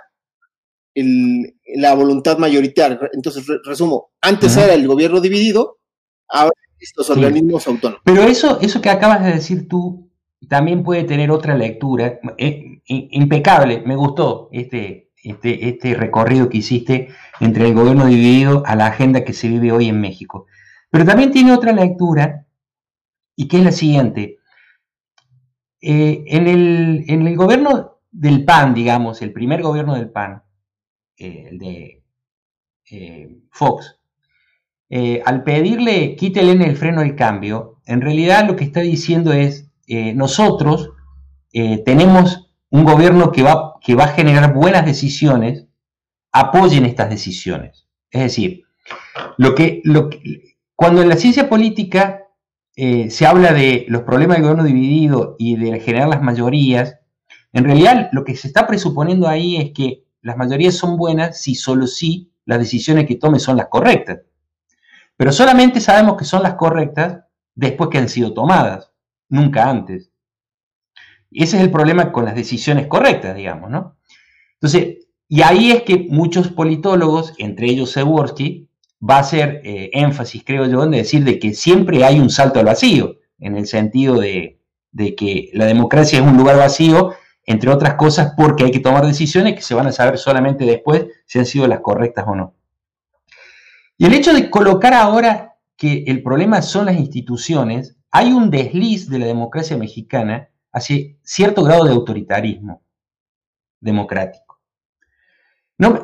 la 0.95 1.95
voluntad 1.95 2.39
mayoritaria. 2.39 2.99
Entonces, 3.13 3.45
resumo, 3.65 4.13
antes 4.21 4.57
era 4.57 4.75
el 4.75 4.87
gobierno 4.87 5.21
dividido, 5.21 5.79
ahora 6.29 6.53
estos 6.79 7.11
organismos 7.11 7.67
autónomos. 7.67 8.03
Pero 8.05 8.23
eso, 8.23 8.61
eso 8.61 8.81
que 8.81 8.91
acabas 8.91 9.25
de 9.25 9.33
decir 9.33 9.69
tú 9.69 10.11
también 10.49 10.83
puede 10.83 11.05
tener 11.05 11.31
otra 11.31 11.57
lectura. 11.57 12.19
Eh, 12.39 12.81
impecable, 12.87 13.83
me 13.85 13.97
gustó 13.97 14.49
este, 14.53 15.11
este, 15.23 15.69
este 15.69 15.95
recorrido 15.95 16.49
que 16.49 16.59
hiciste 16.59 17.09
entre 17.41 17.67
el 17.67 17.75
gobierno 17.75 18.07
dividido 18.07 18.63
a 18.67 18.77
la 18.77 18.87
agenda 18.87 19.25
que 19.25 19.33
se 19.33 19.49
vive 19.49 19.73
hoy 19.73 19.89
en 19.89 20.01
México. 20.01 20.47
Pero 20.91 21.05
también 21.05 21.33
tiene 21.33 21.53
otra 21.53 21.73
lectura, 21.73 22.47
y 23.35 23.49
que 23.49 23.59
es 23.59 23.65
la 23.65 23.73
siguiente. 23.73 24.39
Eh, 25.81 26.25
en, 26.27 26.47
el, 26.47 27.05
en, 27.09 27.27
el, 27.27 27.37
gobierno 27.37 27.99
del 28.11 28.45
PAN, 28.45 28.73
digamos, 28.73 29.21
el 29.21 29.33
primer 29.33 29.63
gobierno 29.63 29.95
del 29.95 30.11
PAN, 30.11 30.43
eh, 31.19 31.49
el 31.51 31.59
de 31.59 32.03
Fox, 33.51 33.99
eh, 34.89 35.21
al 35.25 35.43
pedirle 35.43 36.15
quítele 36.15 36.53
en 36.53 36.63
el 36.63 36.77
freno 36.77 37.03
el 37.03 37.17
cambio, 37.17 37.81
en 37.87 38.01
realidad 38.01 38.47
lo 38.47 38.57
que 38.57 38.65
está 38.65 38.81
diciendo 38.81 39.33
es, 39.33 39.69
eh, 39.89 40.15
nosotros 40.15 40.91
eh, 41.53 41.83
tenemos 41.85 42.51
un 42.71 42.85
gobierno 42.85 43.33
que 43.33 43.43
va, 43.43 43.75
que 43.81 43.95
va 43.95 44.05
a 44.05 44.15
generar 44.15 44.53
buenas 44.53 44.85
decisiones, 44.87 45.67
apoyen 46.33 46.85
estas 46.85 47.11
decisiones. 47.11 47.87
Es 48.11 48.23
decir, 48.23 48.65
lo 49.37 49.55
que, 49.55 49.83
cuando 50.75 51.03
en 51.03 51.09
la 51.09 51.17
ciencia 51.17 51.49
política 51.49 52.23
se 52.75 53.27
habla 53.27 53.55
de 53.55 53.87
los 53.89 54.03
problemas 54.03 54.37
del 54.37 54.45
gobierno 54.45 54.65
dividido 54.65 55.37
y 55.39 55.57
de 55.57 55.81
generar 55.81 56.09
las 56.09 56.21
mayorías, 56.21 56.99
en 57.53 57.65
realidad 57.65 58.11
lo 58.13 58.23
que 58.23 58.37
se 58.37 58.49
está 58.49 58.67
presuponiendo 58.67 59.29
ahí 59.29 59.57
es 59.57 59.73
que 59.73 60.05
las 60.21 60.37
mayorías 60.37 60.75
son 60.75 60.97
buenas 60.99 61.41
si 61.41 61.55
solo 61.55 61.87
si 61.87 62.33
las 62.45 62.59
decisiones 62.59 63.07
que 63.07 63.17
tome 63.17 63.39
son 63.39 63.57
las 63.57 63.69
correctas. 63.69 64.21
Pero 65.17 65.33
solamente 65.33 65.81
sabemos 65.81 66.17
que 66.17 66.25
son 66.25 66.43
las 66.43 66.55
correctas 66.55 67.25
después 67.55 67.91
que 67.91 67.99
han 67.99 68.09
sido 68.09 68.35
tomadas, 68.35 68.93
nunca 69.29 69.69
antes. 69.69 70.11
Ese 71.31 71.57
es 71.57 71.63
el 71.63 71.71
problema 71.71 72.13
con 72.13 72.25
las 72.25 72.35
decisiones 72.35 72.87
correctas, 72.87 73.35
digamos, 73.35 73.71
¿no? 73.71 73.97
Entonces, 74.55 75.07
y 75.29 75.43
ahí 75.43 75.73
es 75.73 75.83
que 75.83 76.07
muchos 76.09 76.49
politólogos, 76.49 77.35
entre 77.39 77.67
ellos 77.67 77.91
Seworski, 77.91 78.69
va 78.99 79.17
a 79.17 79.21
hacer 79.21 79.61
eh, 79.65 79.91
énfasis, 79.93 80.45
creo 80.45 80.67
yo, 80.67 80.85
en 80.85 80.93
decir 80.93 81.25
de 81.25 81.39
que 81.39 81.55
siempre 81.55 82.05
hay 82.05 82.21
un 82.21 82.31
salto 82.31 82.61
al 82.61 82.67
vacío, 82.67 83.17
en 83.39 83.57
el 83.57 83.67
sentido 83.67 84.19
de 84.19 84.59
que 85.17 85.51
la 85.53 85.67
democracia 85.67 86.21
es 86.21 86.25
un 86.25 86.37
lugar 86.37 86.57
vacío, 86.57 87.13
entre 87.45 87.71
otras 87.71 87.95
cosas, 87.95 88.35
porque 88.37 88.65
hay 88.65 88.71
que 88.71 88.81
tomar 88.81 89.07
decisiones 89.07 89.55
que 89.55 89.63
se 89.63 89.75
van 89.75 89.87
a 89.87 89.93
saber 89.93 90.19
solamente 90.19 90.65
después 90.65 91.07
si 91.27 91.39
han 91.39 91.47
sido 91.47 91.67
las 91.69 91.81
correctas 91.81 92.25
o 92.27 92.35
no. 92.35 92.55
Y 93.99 94.07
el 94.07 94.15
hecho 94.15 94.33
de 94.35 94.51
colocar 94.51 94.95
ahora 94.95 95.57
que 95.77 96.05
el 96.07 96.23
problema 96.23 96.63
son 96.63 96.87
las 96.87 96.97
instituciones, 96.97 97.97
hay 98.11 98.33
un 98.33 98.51
desliz 98.51 99.09
de 99.09 99.19
la 99.19 99.27
democracia 99.27 99.77
mexicana 99.77 100.49
hacia 100.73 101.17
cierto 101.23 101.63
grado 101.65 101.85
de 101.85 101.93
autoritarismo 101.93 102.83
democrático. 103.81 104.61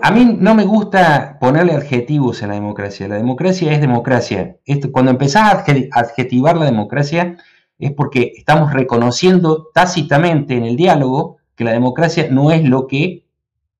A 0.02 0.10
mí 0.10 0.36
no 0.38 0.54
me 0.54 0.64
gusta 0.64 1.38
ponerle 1.40 1.72
adjetivos 1.72 2.42
a 2.42 2.46
la 2.46 2.54
democracia. 2.54 3.08
La 3.08 3.16
democracia 3.16 3.72
es 3.72 3.80
democracia. 3.80 4.58
Cuando 4.92 5.10
empezás 5.10 5.54
a 5.54 5.64
adjetivar 5.98 6.58
la 6.58 6.66
democracia 6.66 7.38
es 7.78 7.92
porque 7.92 8.32
estamos 8.36 8.72
reconociendo 8.74 9.70
tácitamente 9.72 10.54
en 10.54 10.64
el 10.64 10.76
diálogo 10.76 11.38
que 11.54 11.64
la 11.64 11.72
democracia 11.72 12.28
no 12.30 12.50
es 12.50 12.64
lo 12.64 12.86
que 12.86 13.26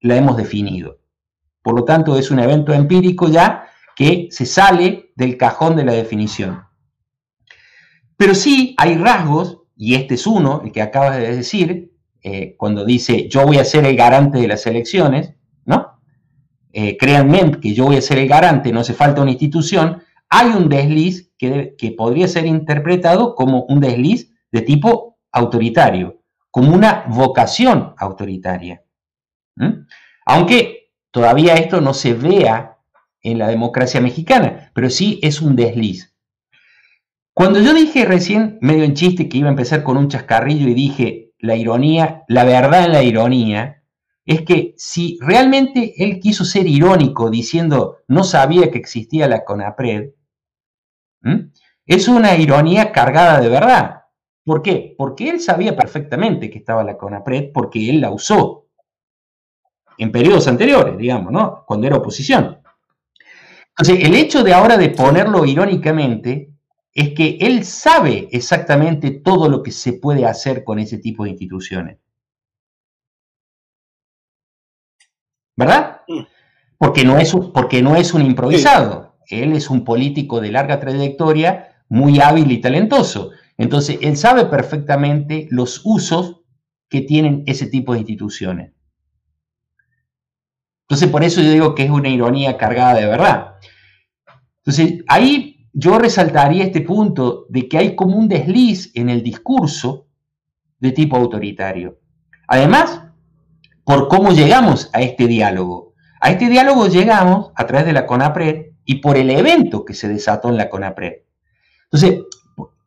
la 0.01 0.17
hemos 0.17 0.39
definido. 0.39 0.99
Por 1.63 1.75
lo 1.77 1.85
tanto, 1.85 2.17
es 2.19 2.31
un 2.31 2.39
evento 2.39 2.73
empírico 2.73 3.29
ya 3.29 3.62
que 3.97 4.29
se 4.31 4.47
sale 4.47 5.13
del 5.15 5.37
cajón 5.37 5.77
de 5.77 5.85
la 5.85 5.93
definición. 5.93 6.65
Pero 8.17 8.35
sí 8.35 8.75
hay 8.79 8.97
rasgos, 8.97 9.63
y 9.77 9.95
este 9.95 10.15
es 10.15 10.27
uno, 10.27 10.63
el 10.65 10.73
que 10.73 10.83
acabas 10.83 11.17
de 11.17 11.37
decir, 11.37 11.93
eh, 12.23 12.55
cuando 12.57 12.85
dice 12.85 13.29
yo 13.29 13.45
voy 13.45 13.59
a 13.59 13.65
ser 13.65 13.85
el 13.85 13.97
garante 13.97 14.39
de 14.39 14.49
las 14.49 14.67
elecciones, 14.67 15.35
¿no? 15.65 15.99
Eh, 16.73 16.97
créanme 16.97 17.61
que 17.61 17.75
yo 17.75 17.87
voy 17.87 17.97
a 17.97 18.03
ser 18.03 18.19
el 18.19 18.29
garante, 18.29 18.73
no 18.73 18.81
hace 18.81 18.95
falta 18.95 19.23
una 19.23 19.33
institución, 19.33 20.03
hay 20.29 20.51
un 20.51 20.69
desliz 20.69 21.33
que, 21.37 21.75
que 21.77 21.91
podría 21.91 22.29
ser 22.29 22.47
interpretado 22.47 23.35
como 23.35 23.65
un 23.65 23.81
desliz 23.81 24.33
de 24.51 24.63
tipo 24.63 25.19
autoritario, 25.33 26.23
como 26.51 26.75
una 26.75 27.05
vocación 27.09 27.95
autoritaria. 27.99 28.85
Aunque 30.25 30.93
todavía 31.11 31.55
esto 31.55 31.81
no 31.81 31.93
se 31.95 32.15
vea 32.15 32.72
en 33.23 33.39
la 33.39 33.49
democracia 33.49 34.01
mexicana, 34.01 34.71
pero 34.75 34.91
sí 34.91 35.19
es 35.23 35.41
un 35.41 35.57
desliz. 35.57 36.15
Cuando 37.35 37.61
yo 37.61 37.73
dije 37.73 38.05
recién, 38.05 38.59
medio 38.61 38.85
en 38.85 38.95
chiste, 38.95 39.29
que 39.29 39.39
iba 39.39 39.49
a 39.49 39.53
empezar 39.53 39.83
con 39.83 39.97
un 39.97 40.09
chascarrillo 40.09 40.69
y 40.69 40.75
dije 40.75 41.33
la 41.39 41.57
ironía, 41.57 42.23
la 42.29 42.45
verdad 42.45 42.85
en 42.85 42.93
la 42.93 43.03
ironía, 43.03 43.83
es 44.25 44.43
que 44.43 44.75
si 44.77 45.19
realmente 45.21 45.95
él 46.05 46.21
quiso 46.21 46.45
ser 46.45 46.67
irónico 46.67 47.31
diciendo 47.31 47.99
no 48.07 48.23
sabía 48.23 48.71
que 48.71 48.79
existía 48.79 49.27
la 49.29 49.45
CONAPRED, 49.45 50.11
es 51.87 52.09
una 52.09 52.37
ironía 52.37 52.93
cargada 52.93 53.41
de 53.41 53.49
verdad. 53.49 54.03
¿Por 54.45 54.63
qué? 54.63 54.95
Porque 54.97 55.31
él 55.31 55.41
sabía 55.41 55.77
perfectamente 55.77 56.51
que 56.51 56.59
estaba 56.59 56.85
la 56.85 56.97
CONAPRED 56.97 57.53
porque 57.53 57.91
él 57.91 58.01
la 58.01 58.11
usó 58.11 58.67
en 59.99 60.13
periodos 60.13 60.49
anteriores, 60.49 60.97
digamos, 60.99 61.33
¿no? 61.33 61.65
Cuando 61.67 61.87
era 61.87 61.97
oposición. 61.97 62.62
Entonces, 63.77 64.05
el 64.07 64.15
hecho 64.15 64.45
de 64.45 64.53
ahora 64.53 64.77
de 64.77 64.91
ponerlo 64.91 65.45
irónicamente 65.45 66.53
es 66.95 67.15
que 67.15 67.39
él 67.41 67.65
sabe 67.65 68.29
exactamente 68.33 69.11
todo 69.11 69.49
lo 69.49 69.63
que 69.63 69.71
se 69.71 69.95
puede 69.95 70.27
hacer 70.27 70.63
con 70.63 70.79
ese 70.79 70.99
tipo 70.99 71.25
de 71.25 71.31
instituciones. 71.31 71.99
¿Verdad? 75.57 76.03
Mm. 76.07 76.21
Porque 76.77 77.05
no 77.05 77.19
es 77.19 77.33
un, 77.33 77.53
porque 77.53 77.81
no 77.81 77.97
es 77.97 78.13
un 78.13 78.23
improvisado. 78.23 79.17
Él 79.29 79.53
es 79.53 79.71
un 79.71 79.85
político 79.85 80.41
de 80.41 80.51
larga 80.51 80.79
trayectoria, 80.81 81.85
muy 81.89 82.21
hábil 82.21 82.51
y 82.51 82.61
talentoso. 82.61 83.31
Entonces, 83.57 83.99
él 84.03 84.17
sabe 84.17 84.47
perfectamente 84.47 85.47
los 85.51 85.81
usos 85.85 86.43
que 86.89 87.01
tienen 87.01 87.45
ese 87.47 87.67
tipo 87.69 87.93
de 87.93 88.01
instituciones. 88.01 88.73
Entonces, 90.89 91.09
por 91.09 91.25
eso 91.25 91.41
yo 91.41 91.51
digo 91.51 91.75
que 91.75 91.85
es 91.85 91.91
una 91.91 92.09
ironía 92.09 92.59
cargada 92.59 92.95
de 92.95 93.07
verdad. 93.07 93.52
Entonces, 94.65 95.05
ahí 95.09 95.67
yo 95.73 95.99
resaltaría 95.99 96.65
este 96.65 96.83
punto 96.83 97.47
de 97.49 97.69
que 97.69 97.79
hay 97.79 97.97
como 97.97 98.17
un 98.17 98.29
desliz 98.29 98.91
en 98.95 99.09
el 99.09 99.23
discurso 99.23 100.07
de 100.79 100.93
tipo 100.93 101.17
autoritario. 101.17 101.99
Además, 102.47 103.03
por 103.85 104.09
cómo 104.09 104.33
llegamos 104.33 104.91
a 104.93 105.01
este 105.01 105.27
diálogo. 105.27 105.95
A 106.21 106.31
este 106.31 106.49
diálogo 106.49 106.87
llegamos 106.87 107.51
a 107.57 107.67
través 107.67 107.87
de 107.87 107.93
la 107.93 108.07
CONAPRED 108.07 108.67
y 108.85 108.97
por 108.97 109.17
el 109.17 109.31
evento 109.31 109.85
que 109.85 109.95
se 109.95 110.09
desató 110.09 110.49
en 110.51 110.57
la 110.57 110.71
CONAPRED. 110.71 111.23
Entonces, 111.85 112.21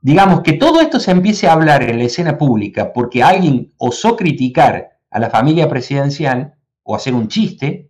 digamos 0.02 0.42
que 0.42 0.54
todo 0.54 0.80
esto 0.80 1.00
se 1.00 1.12
empiece 1.12 1.48
a 1.48 1.54
hablar 1.54 1.84
en 1.84 1.98
la 1.98 2.06
escena 2.06 2.38
pública 2.38 2.94
porque 2.94 3.24
alguien 3.24 3.74
osó 3.78 4.16
criticar 4.16 5.00
a 5.10 5.20
la 5.20 5.30
familia 5.30 5.68
presidencial 5.68 6.56
o 6.84 6.96
hacer 6.96 7.14
un 7.14 7.28
chiste, 7.28 7.90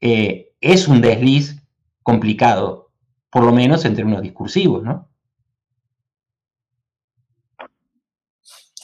eh, 0.00 0.52
es 0.60 0.88
un 0.88 1.00
desliz 1.00 1.56
complicado, 2.06 2.92
por 3.32 3.42
lo 3.42 3.52
menos 3.52 3.84
en 3.84 3.96
términos 3.96 4.22
discursivos, 4.22 4.84
¿no? 4.84 5.10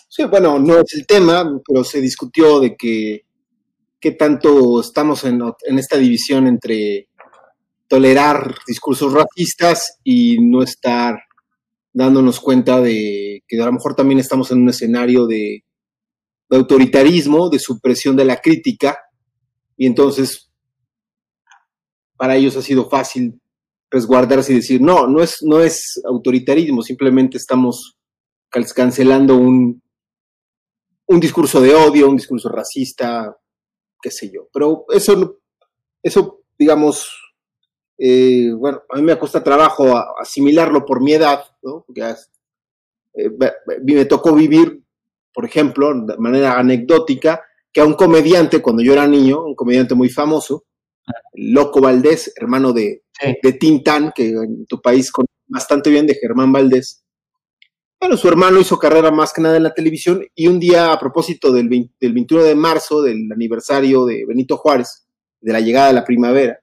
Sí, 0.09 0.25
bueno, 0.25 0.59
no 0.59 0.81
es 0.81 0.93
el 0.95 1.07
tema, 1.07 1.49
pero 1.65 1.85
se 1.85 2.01
discutió 2.01 2.59
de 2.59 2.75
que 2.77 3.21
qué 4.01 4.11
tanto 4.11 4.81
estamos 4.81 5.23
en, 5.23 5.41
esta 5.79 5.99
división 5.99 6.49
entre 6.49 7.11
tolerar 7.87 8.57
discursos 8.67 9.13
racistas 9.13 10.01
y 10.03 10.39
no 10.41 10.65
estar 10.65 11.21
dándonos 11.93 12.41
cuenta 12.41 12.81
de 12.81 13.45
que 13.47 13.63
a 13.63 13.67
lo 13.67 13.73
mejor 13.73 13.95
también 13.95 14.19
estamos 14.19 14.51
en 14.51 14.63
un 14.63 14.71
escenario 14.71 15.29
de, 15.29 15.65
autoritarismo, 16.51 17.51
de 17.51 17.61
supresión 17.61 18.17
de 18.17 18.25
la 18.25 18.39
crítica, 18.39 18.99
y 19.77 19.87
entonces 19.87 20.52
para 22.23 22.37
ellos 22.37 22.57
ha 22.57 22.63
sido 22.63 22.89
fácil 22.89 23.43
resguardarse 23.91 24.53
y 24.53 24.55
decir, 24.55 24.81
no, 24.81 25.09
no 25.09 25.25
es, 25.25 25.39
no 25.43 25.61
es 25.61 26.01
autoritarismo, 26.05 26.81
simplemente 26.81 27.37
estamos 27.37 27.99
cancelando 28.49 29.35
un, 29.35 29.83
un 31.07 31.19
discurso 31.19 31.61
de 31.61 31.75
odio, 31.75 32.09
un 32.09 32.17
discurso 32.17 32.49
racista, 32.49 33.37
qué 34.01 34.13
sé 34.13 34.31
yo. 34.33 34.47
Pero 34.53 34.85
eso, 34.91 35.41
eso 36.01 36.45
digamos, 36.57 37.11
eh, 37.99 38.53
bueno, 38.57 38.83
a 38.89 38.99
mí 38.99 39.03
me 39.03 39.19
cuesta 39.19 39.43
trabajo 39.43 39.93
asimilarlo 40.17 40.85
por 40.85 41.03
mi 41.03 41.15
edad, 41.15 41.43
¿no? 41.61 41.83
Porque 41.85 42.03
eh, 43.15 43.31
me 43.83 44.05
tocó 44.05 44.33
vivir, 44.33 44.81
por 45.35 45.45
ejemplo, 45.45 45.93
de 46.07 46.17
manera 46.19 46.57
anecdótica, 46.57 47.43
que 47.73 47.81
a 47.81 47.85
un 47.85 47.95
comediante, 47.95 48.63
cuando 48.63 48.81
yo 48.81 48.93
era 48.93 49.09
niño, 49.09 49.45
un 49.45 49.57
comediante 49.57 49.97
muy 49.97 50.09
famoso, 50.09 50.67
Loco 51.35 51.81
Valdés, 51.81 52.33
hermano 52.37 52.73
de, 52.73 53.05
de 53.43 53.53
Tintán, 53.55 54.13
que 54.15 54.31
en 54.31 54.67
tu 54.67 54.81
país 54.81 55.11
con 55.11 55.27
bastante 55.47 55.91
bien, 55.91 56.07
de 56.07 56.15
Germán 56.15 56.53
Valdés. 56.53 57.05
Bueno, 58.01 58.17
su 58.17 58.27
hermano 58.27 58.59
hizo 58.59 58.79
carrera 58.79 59.11
más 59.13 59.33
que 59.33 59.43
nada 59.43 59.57
en 59.57 59.63
la 59.63 59.75
televisión 59.75 60.25
y 60.35 60.49
un 60.49 60.59
día 60.59 60.93
a 60.93 60.99
propósito 60.99 61.53
del, 61.53 61.69
del 62.01 62.13
21 62.13 62.45
de 62.45 62.55
marzo, 62.57 63.01
del 63.01 63.31
aniversario 63.31 64.07
de 64.07 64.25
Benito 64.27 64.57
Juárez, 64.57 65.07
de 65.41 65.53
la 65.53 65.61
llegada 65.61 65.89
de 65.89 65.93
la 65.93 66.05
primavera, 66.05 66.59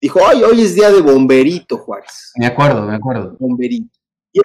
dijo, 0.00 0.20
ay, 0.26 0.42
hoy 0.42 0.62
es 0.62 0.74
día 0.74 0.90
de 0.90 1.02
bomberito, 1.02 1.78
Juárez. 1.78 2.32
Me 2.36 2.46
acuerdo, 2.46 2.82
me 2.82 2.94
acuerdo. 2.94 3.36
Bomberito. 3.38 3.98
Y 4.32 4.40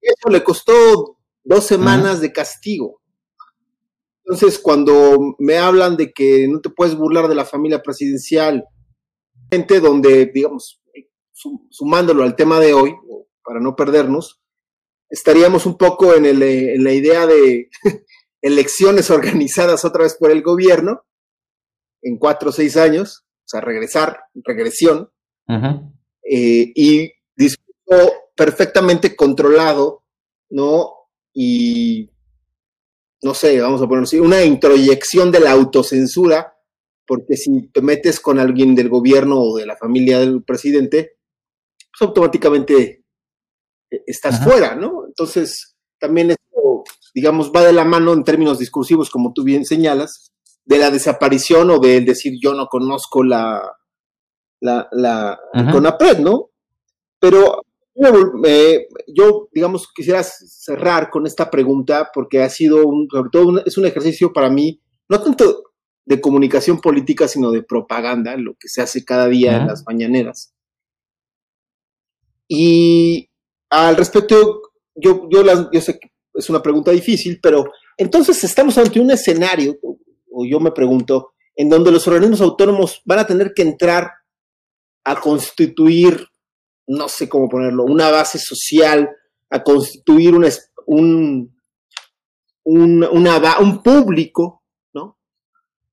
eso 0.00 0.28
le 0.30 0.42
costó 0.42 1.18
dos 1.44 1.66
semanas 1.66 2.20
de 2.20 2.32
castigo. 2.32 3.01
Entonces, 4.32 4.58
cuando 4.58 5.36
me 5.38 5.58
hablan 5.58 5.98
de 5.98 6.10
que 6.10 6.48
no 6.48 6.62
te 6.62 6.70
puedes 6.70 6.96
burlar 6.96 7.28
de 7.28 7.34
la 7.34 7.44
familia 7.44 7.82
presidencial, 7.82 8.64
gente 9.50 9.78
donde, 9.78 10.24
digamos, 10.32 10.80
sumándolo 11.68 12.22
al 12.22 12.34
tema 12.34 12.58
de 12.58 12.72
hoy, 12.72 12.94
para 13.44 13.60
no 13.60 13.76
perdernos, 13.76 14.40
estaríamos 15.10 15.66
un 15.66 15.76
poco 15.76 16.14
en, 16.14 16.24
el, 16.24 16.42
en 16.42 16.82
la 16.82 16.94
idea 16.94 17.26
de 17.26 17.68
elecciones 18.40 19.10
organizadas 19.10 19.84
otra 19.84 20.04
vez 20.04 20.16
por 20.18 20.30
el 20.30 20.40
gobierno 20.40 21.02
en 22.00 22.16
cuatro 22.16 22.48
o 22.48 22.52
seis 22.52 22.78
años, 22.78 23.26
o 23.40 23.48
sea, 23.48 23.60
regresar, 23.60 24.18
regresión, 24.32 25.10
eh, 25.46 26.72
y 26.74 27.12
discurso 27.36 28.14
perfectamente 28.34 29.14
controlado, 29.14 30.04
¿no? 30.48 30.94
Y, 31.34 32.11
no 33.22 33.34
sé, 33.34 33.60
vamos 33.60 33.80
a 33.80 33.86
ponerlo 33.86 34.04
así, 34.04 34.18
una 34.18 34.44
introyección 34.44 35.30
de 35.30 35.40
la 35.40 35.52
autocensura, 35.52 36.54
porque 37.06 37.36
si 37.36 37.68
te 37.68 37.80
metes 37.80 38.20
con 38.20 38.38
alguien 38.38 38.74
del 38.74 38.88
gobierno 38.88 39.40
o 39.40 39.56
de 39.56 39.66
la 39.66 39.76
familia 39.76 40.18
del 40.18 40.42
presidente, 40.42 41.18
pues 41.78 42.08
automáticamente 42.08 43.04
eh, 43.90 44.02
estás 44.06 44.42
fuera, 44.42 44.74
¿no? 44.74 45.06
Entonces, 45.06 45.76
también 46.00 46.30
esto, 46.32 46.84
digamos, 47.14 47.52
va 47.54 47.62
de 47.62 47.72
la 47.72 47.84
mano 47.84 48.12
en 48.12 48.24
términos 48.24 48.58
discursivos, 48.58 49.10
como 49.10 49.32
tú 49.32 49.44
bien 49.44 49.64
señalas, 49.64 50.32
de 50.64 50.78
la 50.78 50.90
desaparición 50.90 51.70
o 51.70 51.78
del 51.78 52.04
decir 52.04 52.34
yo 52.42 52.54
no 52.54 52.66
conozco 52.66 53.22
la, 53.22 53.62
la, 54.60 54.88
la 54.92 55.40
CONAPRED, 55.72 56.18
¿no? 56.18 56.50
Pero 57.18 57.62
yo, 57.94 59.48
digamos, 59.52 59.88
quisiera 59.94 60.22
cerrar 60.22 61.10
con 61.10 61.26
esta 61.26 61.50
pregunta 61.50 62.10
porque 62.12 62.42
ha 62.42 62.48
sido, 62.48 62.86
un, 62.86 63.08
sobre 63.10 63.30
todo, 63.30 63.64
es 63.64 63.76
un 63.76 63.86
ejercicio 63.86 64.32
para 64.32 64.48
mí, 64.48 64.80
no 65.08 65.20
tanto 65.20 65.64
de 66.04 66.20
comunicación 66.20 66.80
política, 66.80 67.28
sino 67.28 67.50
de 67.50 67.62
propaganda, 67.62 68.36
lo 68.36 68.54
que 68.58 68.68
se 68.68 68.82
hace 68.82 69.04
cada 69.04 69.28
día 69.28 69.56
en 69.56 69.66
las 69.68 69.84
mañaneras. 69.86 70.54
Y 72.48 73.30
al 73.70 73.96
respecto, 73.96 74.62
yo, 74.94 75.28
yo, 75.30 75.70
yo 75.70 75.80
sé 75.80 75.98
que 75.98 76.12
es 76.34 76.50
una 76.50 76.62
pregunta 76.62 76.90
difícil, 76.90 77.38
pero 77.42 77.64
entonces 77.96 78.42
estamos 78.42 78.76
ante 78.78 79.00
un 79.00 79.10
escenario, 79.10 79.78
o 80.30 80.44
yo 80.44 80.60
me 80.60 80.72
pregunto, 80.72 81.32
en 81.54 81.68
donde 81.68 81.92
los 81.92 82.06
organismos 82.08 82.40
autónomos 82.40 83.02
van 83.04 83.20
a 83.20 83.26
tener 83.26 83.52
que 83.54 83.62
entrar 83.62 84.10
a 85.04 85.20
constituir, 85.20 86.26
no 86.86 87.08
sé 87.08 87.28
cómo 87.28 87.48
ponerlo, 87.48 87.84
una 87.84 88.10
base 88.10 88.38
social, 88.38 89.10
a 89.50 89.62
constituir 89.62 90.34
un, 90.34 90.44
un, 90.86 91.52
un, 92.64 93.04
un 93.04 93.82
público, 93.82 94.62
¿no? 94.94 95.18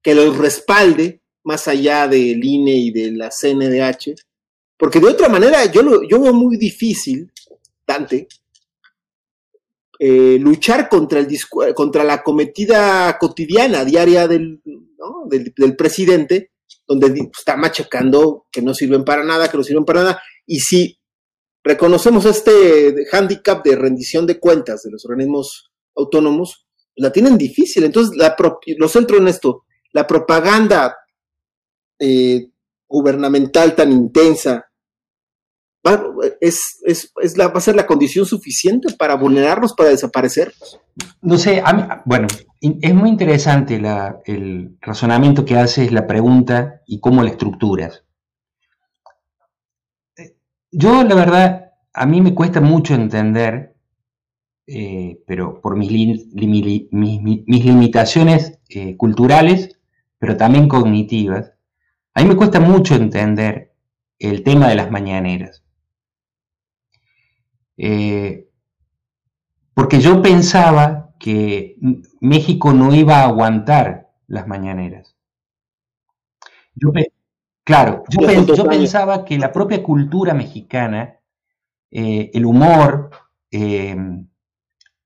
Que 0.01 0.15
los 0.15 0.37
respalde 0.37 1.21
más 1.43 1.67
allá 1.67 2.07
del 2.07 2.43
INE 2.43 2.73
y 2.73 2.91
de 2.91 3.11
la 3.11 3.29
CNDH, 3.29 4.15
porque 4.77 4.99
de 4.99 5.07
otra 5.07 5.27
manera 5.29 5.65
yo, 5.65 5.81
lo, 5.81 6.07
yo 6.07 6.21
veo 6.21 6.33
muy 6.33 6.57
difícil, 6.57 7.31
Dante, 7.85 8.27
eh, 10.01 10.37
luchar 10.39 10.87
contra, 10.87 11.19
el 11.19 11.27
contra 11.75 12.05
la 12.05 12.23
cometida 12.23 13.17
cotidiana, 13.19 13.83
diaria 13.83 14.29
del, 14.29 14.61
del, 15.25 15.75
presidente, 15.75 16.48
donde 16.89 17.29
está 17.31 17.55
machacando 17.55 18.47
que 18.51 18.63
no 18.63 18.73
sirven 18.73 19.05
para 19.05 19.23
nada, 19.23 19.47
que 19.47 19.57
no 19.57 19.63
sirven 19.63 19.85
para 19.85 20.01
nada. 20.01 20.21
Y 20.47 20.59
si 20.59 20.99
reconocemos 21.63 22.25
este 22.25 23.05
hándicap 23.11 23.63
de 23.63 23.75
rendición 23.75 24.25
de 24.25 24.39
cuentas 24.39 24.81
de 24.81 24.89
los 24.89 25.05
organismos 25.05 25.71
autónomos, 25.95 26.65
la 26.95 27.11
tienen 27.11 27.37
difícil. 27.37 27.83
Entonces, 27.83 28.17
la 28.17 28.35
lo 28.77 28.87
centro 28.87 29.17
en 29.17 29.27
esto, 29.27 29.65
la 29.93 30.07
propaganda 30.07 30.97
eh, 31.99 32.47
gubernamental 32.87 33.75
tan 33.75 33.91
intensa 33.91 34.68
va, 35.85 36.01
es, 36.41 36.79
es, 36.85 37.11
es 37.21 37.37
la, 37.37 37.47
va 37.47 37.57
a 37.57 37.61
ser 37.61 37.75
la 37.75 37.87
condición 37.87 38.25
suficiente 38.25 38.93
para 38.93 39.15
vulnerarnos, 39.15 39.73
para 39.73 39.89
desaparecer. 39.89 40.53
No 41.21 41.37
sé, 41.37 41.63
bueno, 42.05 42.27
es 42.61 42.93
muy 42.93 43.09
interesante 43.09 43.81
el 44.25 44.77
razonamiento 44.81 45.45
que 45.45 45.57
haces, 45.57 45.91
la 45.91 46.07
pregunta 46.07 46.81
y 46.85 46.99
cómo 46.99 47.23
la 47.23 47.29
estructuras. 47.29 48.03
Yo, 50.71 51.03
la 51.03 51.15
verdad, 51.15 51.71
a 51.93 52.05
mí 52.05 52.21
me 52.21 52.35
cuesta 52.35 52.61
mucho 52.61 52.93
entender, 52.93 53.75
eh, 54.67 55.19
pero 55.25 55.59
por 55.61 55.75
mis, 55.75 55.91
mis, 56.31 57.65
limitaciones 57.65 58.59
eh, 58.69 58.95
culturales, 58.95 59.79
pero 60.19 60.37
también 60.37 60.67
cognitivas, 60.67 61.53
a 62.13 62.21
mí 62.21 62.29
me 62.29 62.35
cuesta 62.35 62.59
mucho 62.59 62.95
entender 62.95 63.73
el 64.19 64.43
tema 64.43 64.67
de 64.67 64.75
las 64.75 64.91
mañaneras. 64.91 65.63
Eh, 67.81 68.49
porque 69.73 70.01
yo 70.01 70.21
pensaba 70.21 71.15
que 71.17 71.77
México 72.19 72.73
no 72.73 72.93
iba 72.93 73.19
a 73.19 73.25
aguantar 73.25 74.09
las 74.27 74.47
mañaneras. 74.47 75.15
claro, 77.63 78.03
yo, 78.09 78.67
pensaba 78.67 79.23
que 79.23 79.39
la 79.39 79.53
propia 79.53 79.81
cultura 79.81 80.33
mexicana, 80.33 81.19
eh, 81.89 82.29
el 82.33 82.45
humor, 82.45 83.11
em, 83.49 84.27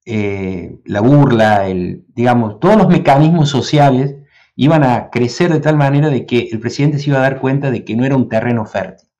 eh, 0.05 0.79
la 0.85 1.01
burla, 1.01 1.67
el, 1.67 2.05
digamos, 2.07 2.59
todos 2.59 2.75
los 2.75 2.87
mecanismos 2.89 3.49
sociales 3.49 4.15
iban 4.55 4.83
a 4.83 5.11
crecer 5.11 5.53
de 5.53 5.59
tal 5.59 5.77
manera 5.77 6.09
de 6.09 6.25
que 6.25 6.49
el 6.51 6.59
presidente 6.59 6.97
se 6.97 7.11
iba 7.11 7.19
a 7.19 7.21
dar 7.21 7.39
cuenta 7.39 7.69
de 7.69 7.85
que 7.85 7.95
no 7.95 8.03
era 8.05 8.15
un 8.15 8.29
terreno 8.29 8.65
fértil. 8.65 9.12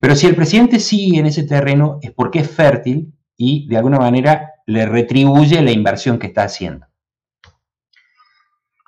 Pero 0.00 0.14
si 0.14 0.26
el 0.26 0.36
presidente 0.36 0.78
sigue 0.78 1.18
en 1.18 1.26
ese 1.26 1.42
terreno 1.42 1.98
es 2.02 2.12
porque 2.12 2.40
es 2.40 2.50
fértil 2.50 3.12
y 3.36 3.68
de 3.68 3.76
alguna 3.76 3.98
manera 3.98 4.52
le 4.66 4.86
retribuye 4.86 5.60
la 5.62 5.72
inversión 5.72 6.18
que 6.18 6.28
está 6.28 6.44
haciendo. 6.44 6.86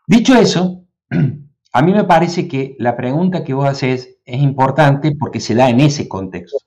Dicho 0.07 0.35
eso, 0.35 0.85
a 1.73 1.83
mí 1.83 1.93
me 1.93 2.05
parece 2.05 2.47
que 2.47 2.77
la 2.79 2.97
pregunta 2.97 3.45
que 3.45 3.55
vos 3.55 3.69
haces 3.69 4.19
es 4.25 4.41
importante 4.41 5.13
porque 5.17 5.41
se 5.41 5.55
da 5.55 5.69
en 5.69 5.81
ese 5.81 6.09
contexto. 6.09 6.59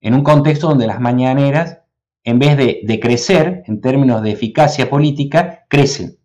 En 0.00 0.14
un 0.14 0.24
contexto 0.24 0.68
donde 0.68 0.86
las 0.86 1.00
mañaneras, 1.00 1.80
en 2.24 2.38
vez 2.38 2.56
de, 2.56 2.80
de 2.84 3.00
crecer 3.00 3.62
en 3.66 3.80
términos 3.80 4.22
de 4.22 4.32
eficacia 4.32 4.88
política, 4.88 5.66
crecen. 5.68 6.18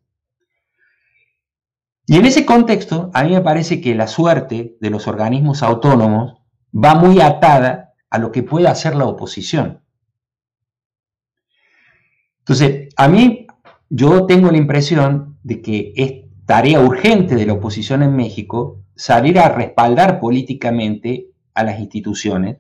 Y 2.08 2.18
en 2.18 2.26
ese 2.26 2.46
contexto, 2.46 3.10
a 3.14 3.24
mí 3.24 3.32
me 3.32 3.42
parece 3.42 3.82
que 3.82 3.96
la 3.96 4.08
suerte 4.08 4.78
de 4.80 4.90
los 4.90 5.08
organismos 5.08 5.64
autónomos 5.64 6.45
va 6.76 6.96
muy 6.96 7.22
atada 7.22 7.94
a 8.10 8.18
lo 8.18 8.32
que 8.32 8.44
pueda 8.44 8.72
hacer 8.72 8.96
la 8.96 9.06
oposición. 9.06 9.82
Entonces, 12.40 12.90
a 12.96 13.08
mí, 13.08 13.48
yo 13.90 14.26
tengo 14.26 14.52
la 14.52 14.58
impresión 14.58 15.38
de 15.44 15.62
que 15.62 15.94
es 15.96 16.26
tarea 16.46 16.80
urgente 16.80 17.36
de 17.36 17.46
la 17.46 17.54
oposición 17.54 18.04
en 18.04 18.16
México 18.16 18.84
salir 18.96 19.40
a 19.40 19.50
respaldar 19.50 20.20
políticamente 20.20 21.32
a 21.54 21.64
las 21.64 21.80
instituciones, 21.80 22.58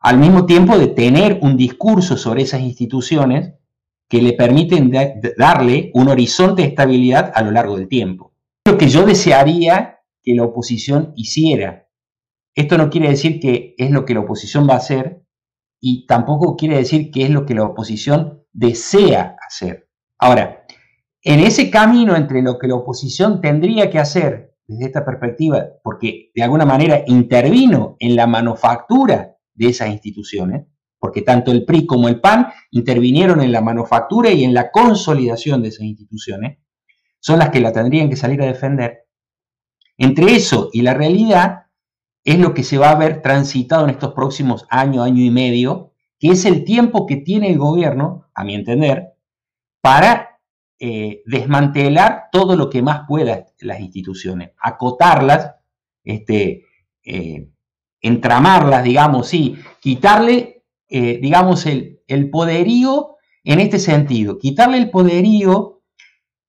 al 0.00 0.18
mismo 0.18 0.46
tiempo 0.46 0.78
de 0.78 0.88
tener 0.88 1.38
un 1.42 1.56
discurso 1.56 2.16
sobre 2.16 2.42
esas 2.42 2.60
instituciones 2.60 3.54
que 4.08 4.22
le 4.22 4.34
permiten 4.34 4.92
darle 5.36 5.90
un 5.94 6.08
horizonte 6.08 6.62
de 6.62 6.68
estabilidad 6.68 7.32
a 7.34 7.42
lo 7.42 7.50
largo 7.50 7.76
del 7.76 7.88
tiempo. 7.88 8.32
Lo 8.66 8.78
que 8.78 8.88
yo 8.88 9.04
desearía 9.04 10.00
que 10.22 10.34
la 10.34 10.44
oposición 10.44 11.12
hiciera. 11.16 11.85
Esto 12.56 12.78
no 12.78 12.88
quiere 12.88 13.10
decir 13.10 13.38
que 13.38 13.74
es 13.76 13.90
lo 13.90 14.06
que 14.06 14.14
la 14.14 14.20
oposición 14.20 14.66
va 14.68 14.74
a 14.74 14.78
hacer 14.78 15.22
y 15.78 16.06
tampoco 16.06 16.56
quiere 16.56 16.78
decir 16.78 17.10
que 17.10 17.24
es 17.24 17.30
lo 17.30 17.44
que 17.44 17.54
la 17.54 17.64
oposición 17.64 18.42
desea 18.52 19.36
hacer. 19.46 19.90
Ahora, 20.18 20.64
en 21.22 21.40
ese 21.40 21.70
camino 21.70 22.16
entre 22.16 22.40
lo 22.40 22.58
que 22.58 22.66
la 22.66 22.76
oposición 22.76 23.42
tendría 23.42 23.90
que 23.90 23.98
hacer 23.98 24.54
desde 24.66 24.86
esta 24.86 25.04
perspectiva, 25.04 25.66
porque 25.82 26.30
de 26.34 26.42
alguna 26.42 26.64
manera 26.64 27.02
intervino 27.06 27.96
en 27.98 28.16
la 28.16 28.26
manufactura 28.26 29.36
de 29.52 29.68
esas 29.68 29.90
instituciones, 29.90 30.66
porque 30.98 31.20
tanto 31.20 31.52
el 31.52 31.66
PRI 31.66 31.84
como 31.84 32.08
el 32.08 32.20
PAN 32.20 32.48
intervinieron 32.70 33.42
en 33.42 33.52
la 33.52 33.60
manufactura 33.60 34.30
y 34.30 34.44
en 34.44 34.54
la 34.54 34.70
consolidación 34.70 35.62
de 35.62 35.68
esas 35.68 35.82
instituciones, 35.82 36.58
son 37.20 37.38
las 37.38 37.50
que 37.50 37.60
la 37.60 37.72
tendrían 37.72 38.08
que 38.08 38.16
salir 38.16 38.40
a 38.40 38.46
defender. 38.46 39.04
Entre 39.98 40.34
eso 40.34 40.70
y 40.72 40.82
la 40.82 40.94
realidad 40.94 41.65
es 42.26 42.40
lo 42.40 42.54
que 42.54 42.64
se 42.64 42.76
va 42.76 42.90
a 42.90 42.96
ver 42.96 43.22
transitado 43.22 43.84
en 43.84 43.90
estos 43.90 44.12
próximos 44.12 44.66
años, 44.68 45.06
año 45.06 45.22
y 45.22 45.30
medio, 45.30 45.92
que 46.18 46.28
es 46.30 46.44
el 46.44 46.64
tiempo 46.64 47.06
que 47.06 47.16
tiene 47.16 47.50
el 47.50 47.56
gobierno, 47.56 48.26
a 48.34 48.42
mi 48.42 48.54
entender, 48.54 49.14
para 49.80 50.40
eh, 50.80 51.22
desmantelar 51.24 52.24
todo 52.32 52.56
lo 52.56 52.68
que 52.68 52.82
más 52.82 53.02
pueda 53.06 53.46
las 53.60 53.80
instituciones, 53.80 54.50
acotarlas, 54.58 55.54
este, 56.02 56.64
eh, 57.04 57.48
entramarlas, 58.00 58.82
digamos, 58.82 59.28
sí, 59.28 59.56
quitarle, 59.80 60.64
eh, 60.88 61.20
digamos, 61.22 61.64
el, 61.64 62.02
el 62.08 62.28
poderío 62.28 63.18
en 63.44 63.60
este 63.60 63.78
sentido, 63.78 64.36
quitarle 64.38 64.78
el 64.78 64.90
poderío 64.90 65.82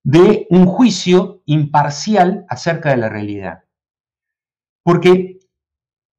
de 0.04 0.48
un 0.50 0.66
juicio 0.66 1.44
imparcial 1.46 2.48
acerca 2.50 2.90
de 2.90 2.98
la 2.98 3.10
realidad. 3.10 3.60
Porque, 4.84 5.37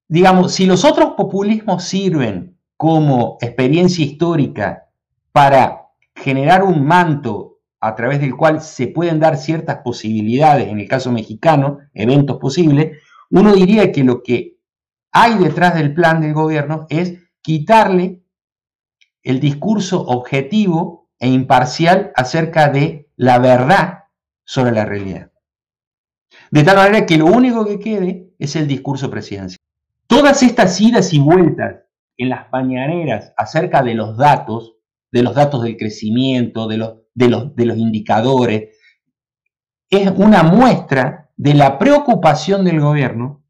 digamos, 0.09 0.53
si 0.53 0.67
los 0.67 0.85
otros 0.85 1.13
populismos 1.17 1.85
sirven 1.85 2.59
como 2.77 3.37
experiencia 3.41 4.05
histórica 4.05 4.89
para 5.33 5.89
generar 6.15 6.65
un 6.65 6.87
manto 6.87 7.59
a 7.81 7.95
través 7.95 8.21
del 8.21 8.35
cual 8.35 8.61
se 8.61 8.89
pueden 8.89 9.21
dar 9.21 9.37
ciertas 9.37 9.79
posibilidades, 9.85 10.69
en 10.69 10.81
el 10.81 10.89
caso 10.89 11.13
mexicano, 11.13 11.79
eventos 11.95 12.39
posibles, 12.39 12.99
uno 13.31 13.55
diría 13.55 13.93
que 13.93 14.03
lo 14.03 14.23
que 14.23 14.59
hay 15.13 15.39
detrás 15.39 15.75
del 15.75 15.95
plan 15.95 16.21
del 16.21 16.35
gobierno 16.35 16.87
es 16.89 17.19
quitarle 17.41 18.23
el 19.23 19.41
discurso 19.41 20.03
objetivo 20.03 21.11
e 21.19 21.29
imparcial 21.29 22.13
acerca 22.17 22.69
de 22.69 23.11
la 23.17 23.39
verdad 23.39 24.05
sobre 24.45 24.73
la 24.73 24.85
realidad. 24.85 25.31
De 26.51 26.63
tal 26.63 26.77
manera 26.77 27.07
que 27.07 27.19
lo 27.19 27.27
único 27.27 27.67
que 27.67 27.79
quede 27.79 28.33
es 28.39 28.57
el 28.57 28.67
discurso 28.67 29.11
presidencial. 29.11 29.58
Todas 30.09 30.43
estas 30.43 30.81
idas 30.81 31.13
y 31.13 31.19
vueltas 31.19 31.85
en 32.17 32.31
las 32.31 32.51
mañaneras 32.51 33.35
acerca 33.37 33.83
de 33.83 33.95
los 33.95 34.17
datos, 34.17 34.77
de 35.13 35.23
los 35.23 35.35
datos 35.35 35.63
del 35.63 35.77
crecimiento, 35.77 36.67
de 36.67 36.79
los, 36.79 36.95
de 37.15 37.67
los, 37.67 37.77
indicadores, 37.77 38.75
es 39.91 40.11
una 40.17 40.43
muestra 40.43 41.31
de 41.37 41.53
la 41.55 41.79
preocupación 41.79 42.65
del 42.65 42.81
gobierno 42.81 43.45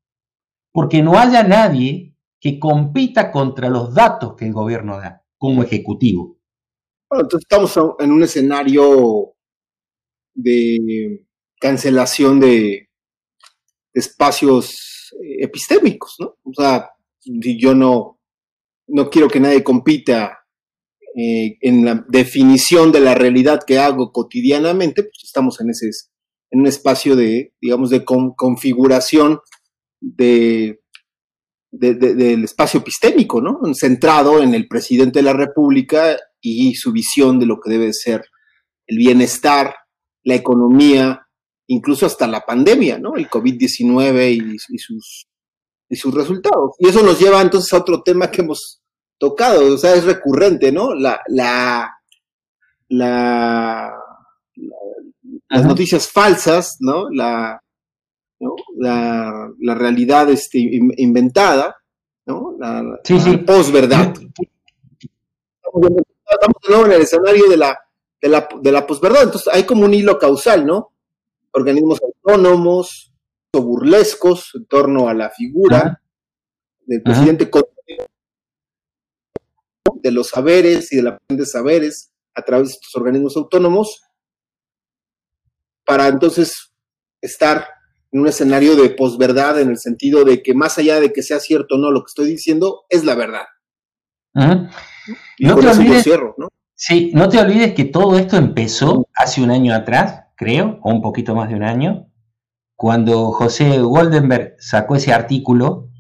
porque 0.73 1.01
no 1.01 1.17
haya 1.17 1.45
nadie 1.45 2.17
que 2.41 2.59
compita 2.59 3.31
contra 3.31 3.69
los 3.69 3.95
datos 3.95 4.35
que 4.37 4.47
el 4.47 4.53
gobierno 4.53 4.99
da 4.99 5.25
como 5.39 5.63
ejecutivo. 5.63 6.39
Bueno, 7.09 7.23
entonces 7.23 7.47
estamos 7.49 7.97
en 8.01 8.11
un 8.11 8.23
escenario 8.25 9.35
de 10.35 11.25
cancelación 11.61 12.41
de 12.41 12.91
espacios 13.93 14.98
epistémicos, 15.41 16.17
¿no? 16.19 16.37
O 16.43 16.53
sea, 16.55 16.91
yo 17.25 17.75
no, 17.75 18.19
no 18.89 19.11
quiero 19.11 19.29
que 19.29 19.41
nadie 19.41 19.63
compita 19.63 20.39
eh, 21.17 21.59
en 21.61 21.85
la 21.85 22.05
definición 22.09 22.93
de 22.93 23.01
la 23.01 23.15
realidad 23.15 23.61
que 23.67 23.79
hago 23.79 24.13
cotidianamente, 24.13 25.03
pues 25.03 25.25
estamos 25.25 25.61
en 25.61 25.71
ese 25.71 25.91
en 26.51 26.61
un 26.61 26.67
espacio 26.67 27.15
de, 27.15 27.53
digamos, 27.61 27.91
de 27.91 28.05
configuración 28.05 29.41
de, 30.01 30.81
del 31.71 32.45
espacio 32.45 32.81
epistémico, 32.81 33.41
¿no? 33.41 33.61
Centrado 33.75 34.43
en 34.43 34.55
el 34.55 34.67
presidente 34.67 35.19
de 35.19 35.25
la 35.25 35.35
República 35.35 36.17
y 36.41 36.75
su 36.75 36.93
visión 36.93 37.39
de 37.39 37.47
lo 37.47 37.61
que 37.61 37.71
debe 37.71 37.93
ser 37.93 38.25
el 38.87 38.97
bienestar, 38.97 39.75
la 40.23 40.35
economía, 40.35 41.28
incluso 41.69 42.07
hasta 42.07 42.27
la 42.27 42.41
pandemia, 42.41 42.99
¿no? 42.99 43.15
El 43.15 43.29
COVID-19 43.29 44.31
y, 44.33 44.79
sus, 44.79 45.29
y 45.89 45.97
sus 45.97 46.15
resultados. 46.15 46.73
Y 46.79 46.89
eso 46.89 47.03
nos 47.03 47.21
lleva 47.21 47.41
entonces 47.41 47.73
a 47.73 47.79
otro 47.79 48.03
tema 48.03 48.31
que 48.31 48.41
hemos 48.43 48.81
tocado, 49.19 49.75
o 49.75 49.79
sea, 49.79 49.95
es 49.95 50.05
recurrente, 50.05 50.73
¿no? 50.73 50.95
La, 50.95 51.21
la, 51.29 51.91
la, 52.89 53.93
las 55.49 55.65
noticias 55.65 56.09
falsas, 56.11 56.77
¿no? 56.81 57.11
La, 57.11 57.63
la, 58.77 59.51
la, 59.59 59.75
realidad 59.75 60.31
este, 60.31 60.59
inventada, 60.97 61.77
¿no? 62.27 62.55
La, 62.59 62.99
sí, 63.05 63.21
sí. 63.21 63.37
posverdad. 63.39 64.15
Estamos 66.31 66.63
de 66.63 66.69
nuevo 66.69 66.87
en 66.87 66.93
el 66.93 67.03
escenario 67.03 67.49
de 67.49 67.57
la, 67.57 67.79
de 68.21 68.29
la, 68.29 68.49
de 68.61 68.73
la 68.73 68.87
posverdad. 68.87 69.25
Entonces 69.25 69.53
hay 69.53 69.65
como 69.65 69.85
un 69.85 69.93
hilo 69.93 70.19
causal, 70.19 70.65
¿no? 70.65 70.93
Organismos 71.53 72.01
autónomos 72.03 73.13
o 73.53 73.63
burlescos 73.63 74.53
en 74.55 74.67
torno 74.67 75.09
a 75.09 75.15
la 75.15 75.31
figura 75.31 76.03
del 76.87 77.03
presidente 77.03 77.51
de 80.03 80.13
los 80.13 80.29
saberes 80.29 80.93
y 80.93 80.97
de 80.97 81.03
la 81.03 81.19
de 81.29 81.47
saberes 81.47 82.13
a 82.35 82.43
través 82.43 82.69
de 82.69 82.75
estos 82.75 82.95
organismos 82.95 83.37
autónomos 83.37 84.03
para 85.85 86.09
entonces 86.09 86.73
estar 87.21 87.67
en 88.13 88.21
un 88.21 88.29
escenario 88.29 88.77
de 88.77 88.91
posverdad 88.91 89.61
en 89.61 89.71
el 89.71 89.79
sentido 89.79 90.25
de 90.25 90.43
que 90.43 90.55
más 90.55 90.79
allá 90.79 91.01
de 91.01 91.13
que 91.13 91.23
sea 91.23 91.41
cierto 91.41 91.75
o 91.75 91.79
no 91.79 91.91
lo 91.91 92.01
que 92.01 92.09
estoy 92.09 92.27
diciendo, 92.29 92.85
es 92.89 93.05
la 93.05 93.15
verdad. 93.15 93.47
no 94.35 95.57
te 95.59 95.69
olvides, 95.69 96.07
¿no? 96.37 96.49
Sí, 96.75 97.11
no 97.13 97.29
te 97.29 97.39
olvides 97.39 97.75
que 97.75 97.87
todo 97.87 98.17
esto 98.17 98.37
empezó 98.37 99.09
hace 99.15 99.43
un 99.43 99.51
año 99.51 99.75
atrás, 99.75 100.27
creo, 100.39 100.79
o 100.83 100.91
un 100.91 101.03
poquito 101.03 101.35
más 101.35 101.49
de 101.49 101.57
un 101.57 101.65
año, 101.65 102.07
cuando 102.77 103.33
José 103.33 103.81
Goldenberg 103.81 104.55
sacó 104.61 104.95
ese 104.95 105.13
artículo 105.13 105.91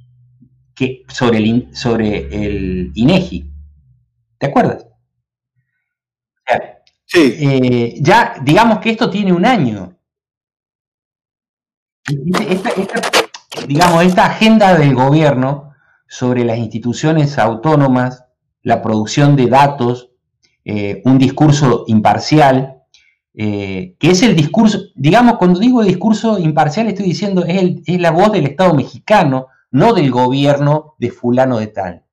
que, 0.74 1.02
sobre, 1.08 1.38
el, 1.38 1.68
sobre 1.74 2.28
el 2.32 2.92
INEGI. 2.94 3.52
¿Te 4.38 4.46
acuerdas? 4.46 4.86
sí. 7.04 7.34
Eh, 7.40 7.94
ya, 8.00 8.36
digamos 8.42 8.78
que 8.78 8.90
esto 8.90 9.10
tiene 9.10 9.32
un 9.32 9.44
año 9.44 9.98
digamos, 13.66 14.04
esta 14.04 14.26
agenda 14.26 14.76
del 14.78 14.94
gobierno 14.94 15.72
sobre 16.06 16.44
las 16.44 16.58
instituciones 16.58 17.38
autónomas, 17.38 18.24
la 18.62 18.82
producción 18.82 19.36
de 19.36 19.46
datos, 19.46 20.10
eh, 20.64 21.02
un 21.04 21.18
discurso 21.18 21.84
imparcial, 21.86 22.77
eh, 23.40 23.94
que 24.00 24.10
es 24.10 24.24
el 24.24 24.34
discurso, 24.34 24.80
digamos, 24.96 25.38
cuando 25.38 25.60
digo 25.60 25.84
discurso 25.84 26.40
imparcial 26.40 26.88
estoy 26.88 27.04
diciendo 27.04 27.44
es, 27.46 27.76
es 27.86 28.00
la 28.00 28.10
voz 28.10 28.32
del 28.32 28.46
Estado 28.46 28.74
mexicano, 28.74 29.46
no 29.70 29.94
del 29.94 30.10
gobierno 30.10 30.96
de 30.98 31.12
fulano 31.12 31.60
de 31.60 31.68
tal, 31.68 32.04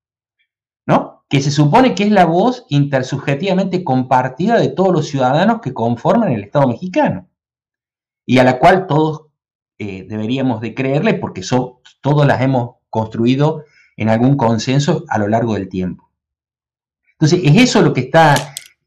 ¿no? 0.86 1.26
Que 1.28 1.42
se 1.42 1.50
supone 1.50 1.96
que 1.96 2.04
es 2.04 2.12
la 2.12 2.26
voz 2.26 2.68
intersubjetivamente 2.70 3.84
compartida 3.84 4.60
de 4.60 4.68
todos 4.68 4.94
los 4.94 5.08
ciudadanos 5.08 5.62
que 5.62 5.74
conforman 5.74 6.32
el 6.32 6.44
Estado 6.44 6.68
mexicano 6.68 7.28
y 8.24 8.38
a 8.38 8.44
la 8.44 8.60
cual 8.60 8.86
todos 8.86 9.26
eh, 9.80 10.06
deberíamos 10.08 10.62
de 10.62 10.76
creerle 10.76 11.16
porque 11.16 11.42
so, 11.42 11.82
todos 12.02 12.28
las 12.28 12.40
hemos 12.42 12.76
construido 12.92 13.64
en 13.98 14.10
algún 14.10 14.38
consenso 14.38 15.06
a 15.10 15.18
lo 15.18 15.28
largo 15.28 15.56
del 15.56 15.70
tiempo. 15.70 16.12
Entonces, 17.14 17.40
es 17.44 17.64
eso 17.64 17.82
lo 17.82 17.94
que 17.94 18.02
está 18.02 18.36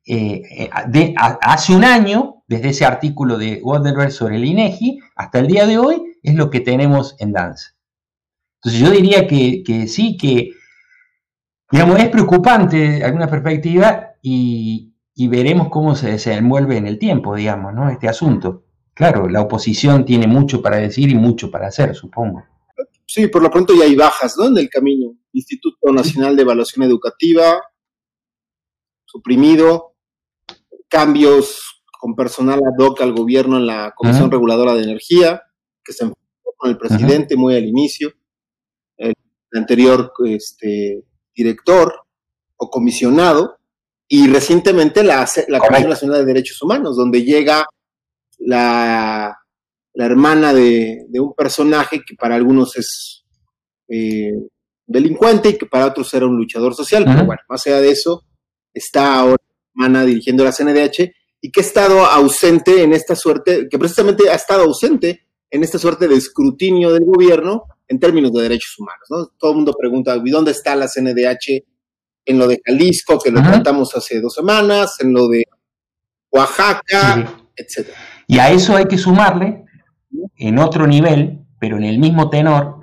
eh, 0.09 0.43
eh, 0.51 0.71
de, 0.89 1.15
hace 1.17 1.77
un 1.77 1.85
año, 1.85 2.43
desde 2.47 2.71
ese 2.71 2.87
artículo 2.87 3.37
de 3.37 3.61
Wanderberg 3.63 4.11
sobre 4.11 4.37
el 4.37 4.45
INEGI, 4.47 5.01
hasta 5.17 5.39
el 5.41 5.49
día 5.49 5.67
de 5.67 5.77
hoy, 5.77 6.03
es 6.23 6.35
lo 6.35 6.49
que 6.49 6.61
tenemos 6.61 7.15
en 7.19 7.33
danza. 7.33 7.77
Entonces, 8.57 8.81
yo 8.81 8.91
diría 8.91 9.27
que, 9.27 9.87
sí, 9.87 10.17
que 10.17 10.53
digamos, 11.71 12.01
es 12.01 12.09
preocupante 12.09 13.05
alguna 13.05 13.29
perspectiva 13.29 14.15
y, 14.23 14.95
y 15.15 15.29
veremos 15.29 15.69
cómo 15.69 15.95
se 15.95 16.13
desenvuelve 16.13 16.79
en 16.79 16.87
el 16.87 16.99
tiempo, 16.99 17.35
digamos, 17.37 17.75
¿no? 17.75 17.91
Este 17.91 18.09
asunto. 18.09 18.65
Claro, 18.95 19.29
la 19.29 19.43
oposición 19.43 20.07
tiene 20.07 20.27
mucho 20.27 20.63
para 20.63 20.79
decir 20.79 21.11
y 21.11 21.15
mucho 21.15 21.51
para 21.51 21.69
hacer, 21.69 21.95
supongo. 21.95 22.45
Sí, 23.07 23.29
por 23.29 23.43
lo 23.43 23.51
pronto 23.51 23.75
ya 23.75 23.85
hay 23.85 23.95
bajas, 23.95 24.37
¿no? 24.39 24.47
En 24.47 24.57
el 24.57 24.71
camino. 24.71 25.15
Instituto 25.33 25.93
Nacional 25.93 26.35
de 26.35 26.43
Evaluación 26.43 26.85
Educativa, 26.85 27.61
suprimido, 29.05 29.97
cambios 30.89 31.83
con 31.99 32.15
personal 32.15 32.61
ad 32.61 32.85
hoc 32.85 33.01
al 33.01 33.13
gobierno 33.13 33.57
en 33.57 33.67
la 33.67 33.93
Comisión 33.97 34.31
Reguladora 34.31 34.75
de 34.75 34.85
Energía, 34.85 35.43
que 35.85 35.93
se 35.93 36.05
enfrentó 36.05 36.53
con 36.57 36.71
el 36.71 36.79
presidente 36.79 37.37
muy 37.37 37.57
al 37.57 37.65
inicio, 37.65 38.13
el 38.97 39.15
anterior 39.53 40.13
este, 40.27 41.05
director 41.35 41.93
o 42.57 42.71
comisionado, 42.71 43.59
y 44.07 44.27
recientemente 44.29 45.03
la, 45.03 45.29
la 45.49 45.59
Comisión 45.59 45.91
Nacional 45.91 46.19
de 46.21 46.25
Derechos 46.25 46.63
Humanos, 46.63 46.97
donde 46.97 47.23
llega 47.23 47.67
la, 48.39 49.37
la 49.99 50.07
hermana 50.07 50.55
de, 50.55 51.05
un 51.15 51.35
personaje 51.35 52.03
que 52.07 52.15
para 52.15 52.37
algunos 52.37 52.77
es 52.77 53.25
eh, 53.89 54.33
delincuente 54.87 55.51
y 55.51 55.59
que 55.59 55.67
para 55.67 55.87
otros 55.87 56.15
era 56.15 56.27
un 56.27 56.37
luchador 56.37 56.75
social, 56.75 57.05
pero 57.05 57.27
bueno, 57.27 57.43
más 57.49 57.67
allá 57.67 57.81
de 57.81 57.91
eso, 57.91 58.25
está 58.73 59.19
ahora 59.19 59.43
dirigiendo 60.05 60.45
la 60.45 60.53
CNDH 60.53 61.13
y 61.41 61.51
que 61.51 61.61
ha 61.61 61.65
estado 61.65 62.05
ausente 62.05 62.83
en 62.83 62.93
esta 62.93 63.15
suerte, 63.15 63.69
que 63.71 63.79
precisamente 63.79 64.29
ha 64.29 64.35
estado 64.35 64.65
ausente 64.65 65.27
en 65.51 65.63
esta 65.63 65.79
suerte 65.79 66.09
de 66.09 66.17
escrutinio 66.17 66.93
del 66.93 67.05
gobierno 67.05 67.65
en 67.87 67.99
términos 67.99 68.33
de 68.33 68.43
derechos 68.43 68.75
humanos. 68.79 69.07
¿no? 69.09 69.27
Todo 69.39 69.53
el 69.53 69.57
mundo 69.57 69.75
pregunta, 69.79 70.21
¿y 70.23 70.31
dónde 70.31 70.51
está 70.51 70.75
la 70.77 70.89
CNDH 70.89 71.65
en 72.27 72.39
lo 72.39 72.47
de 72.47 72.61
Jalisco, 72.65 73.19
que 73.19 73.31
lo 73.31 73.43
tratamos 73.43 73.95
hace 73.95 74.21
dos 74.21 74.35
semanas, 74.35 74.97
en 75.01 75.13
lo 75.13 75.29
de 75.29 75.45
Oaxaca, 76.31 77.41
etcétera? 77.57 77.97
Y 78.27 78.39
a 78.39 78.51
eso 78.51 78.77
hay 78.77 78.87
que 78.87 78.99
sumarle, 78.99 79.65
en 80.37 80.59
otro 80.59 80.87
nivel, 80.87 81.41
pero 81.61 81.77
en 81.77 81.85
el 81.85 81.99
mismo 81.99 82.31
tenor, 82.31 82.81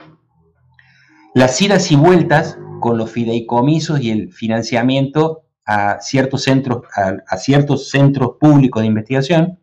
las 1.33 1.61
idas 1.61 1.91
y 1.91 1.95
vueltas 1.95 2.57
con 2.79 2.97
los 2.97 3.11
fideicomisos 3.11 4.01
y 4.01 4.11
el 4.11 4.31
financiamiento 4.31 5.44
a 5.66 5.99
ciertos 5.99 6.43
centros, 6.43 6.84
a, 6.95 7.38
ciertos 7.38 7.89
centros 7.89 8.38
públicos 8.39 8.82
de 8.82 8.88
investigación, 8.88 9.59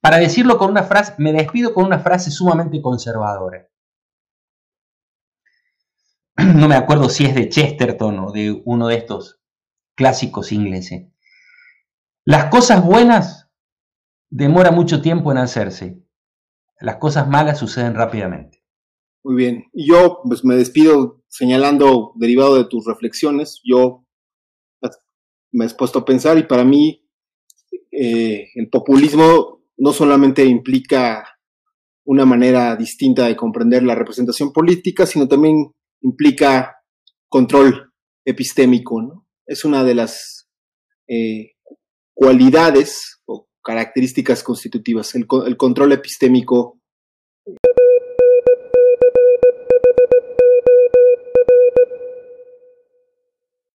para 0.00 0.18
decirlo 0.18 0.58
con 0.58 0.70
una 0.70 0.82
frase, 0.82 1.14
me 1.18 1.32
despido 1.32 1.74
con 1.74 1.84
una 1.84 1.98
frase 1.98 2.30
sumamente 2.30 2.80
conservadora. 2.80 3.68
No 6.56 6.68
me 6.68 6.74
acuerdo 6.74 7.08
si 7.08 7.24
es 7.24 7.34
de 7.34 7.48
Chesterton 7.48 8.18
o 8.18 8.32
de 8.32 8.60
uno 8.64 8.88
de 8.88 8.96
estos 8.96 9.40
clásicos 9.94 10.52
ingleses. 10.52 11.06
Las 12.24 12.46
cosas 12.46 12.84
buenas 12.84 13.50
demoran 14.30 14.74
mucho 14.74 15.00
tiempo 15.00 15.30
en 15.30 15.38
hacerse. 15.38 16.02
Las 16.80 16.96
cosas 16.96 17.28
malas 17.28 17.58
suceden 17.58 17.94
rápidamente. 17.94 18.64
Muy 19.22 19.36
bien. 19.36 19.64
Yo 19.72 20.20
pues, 20.24 20.44
me 20.44 20.56
despido 20.56 21.22
señalando, 21.28 22.12
derivado 22.16 22.56
de 22.56 22.64
tus 22.64 22.84
reflexiones, 22.86 23.60
yo 23.64 24.03
me 25.54 25.66
he 25.66 25.70
puesto 25.70 26.00
a 26.00 26.04
pensar 26.04 26.36
y 26.36 26.42
para 26.42 26.64
mí 26.64 27.02
eh, 27.90 28.48
el 28.54 28.68
populismo 28.68 29.62
no 29.76 29.92
solamente 29.92 30.44
implica 30.44 31.24
una 32.04 32.26
manera 32.26 32.76
distinta 32.76 33.26
de 33.26 33.36
comprender 33.36 33.82
la 33.82 33.94
representación 33.94 34.52
política, 34.52 35.06
sino 35.06 35.26
también 35.26 35.72
implica 36.02 36.76
control 37.28 37.92
epistémico. 38.24 39.00
¿no? 39.00 39.26
Es 39.46 39.64
una 39.64 39.84
de 39.84 39.94
las 39.94 40.48
eh, 41.08 41.52
cualidades 42.12 43.20
o 43.26 43.48
características 43.62 44.42
constitutivas, 44.42 45.14
el, 45.14 45.26
control 45.56 45.92
epistémico 45.92 46.80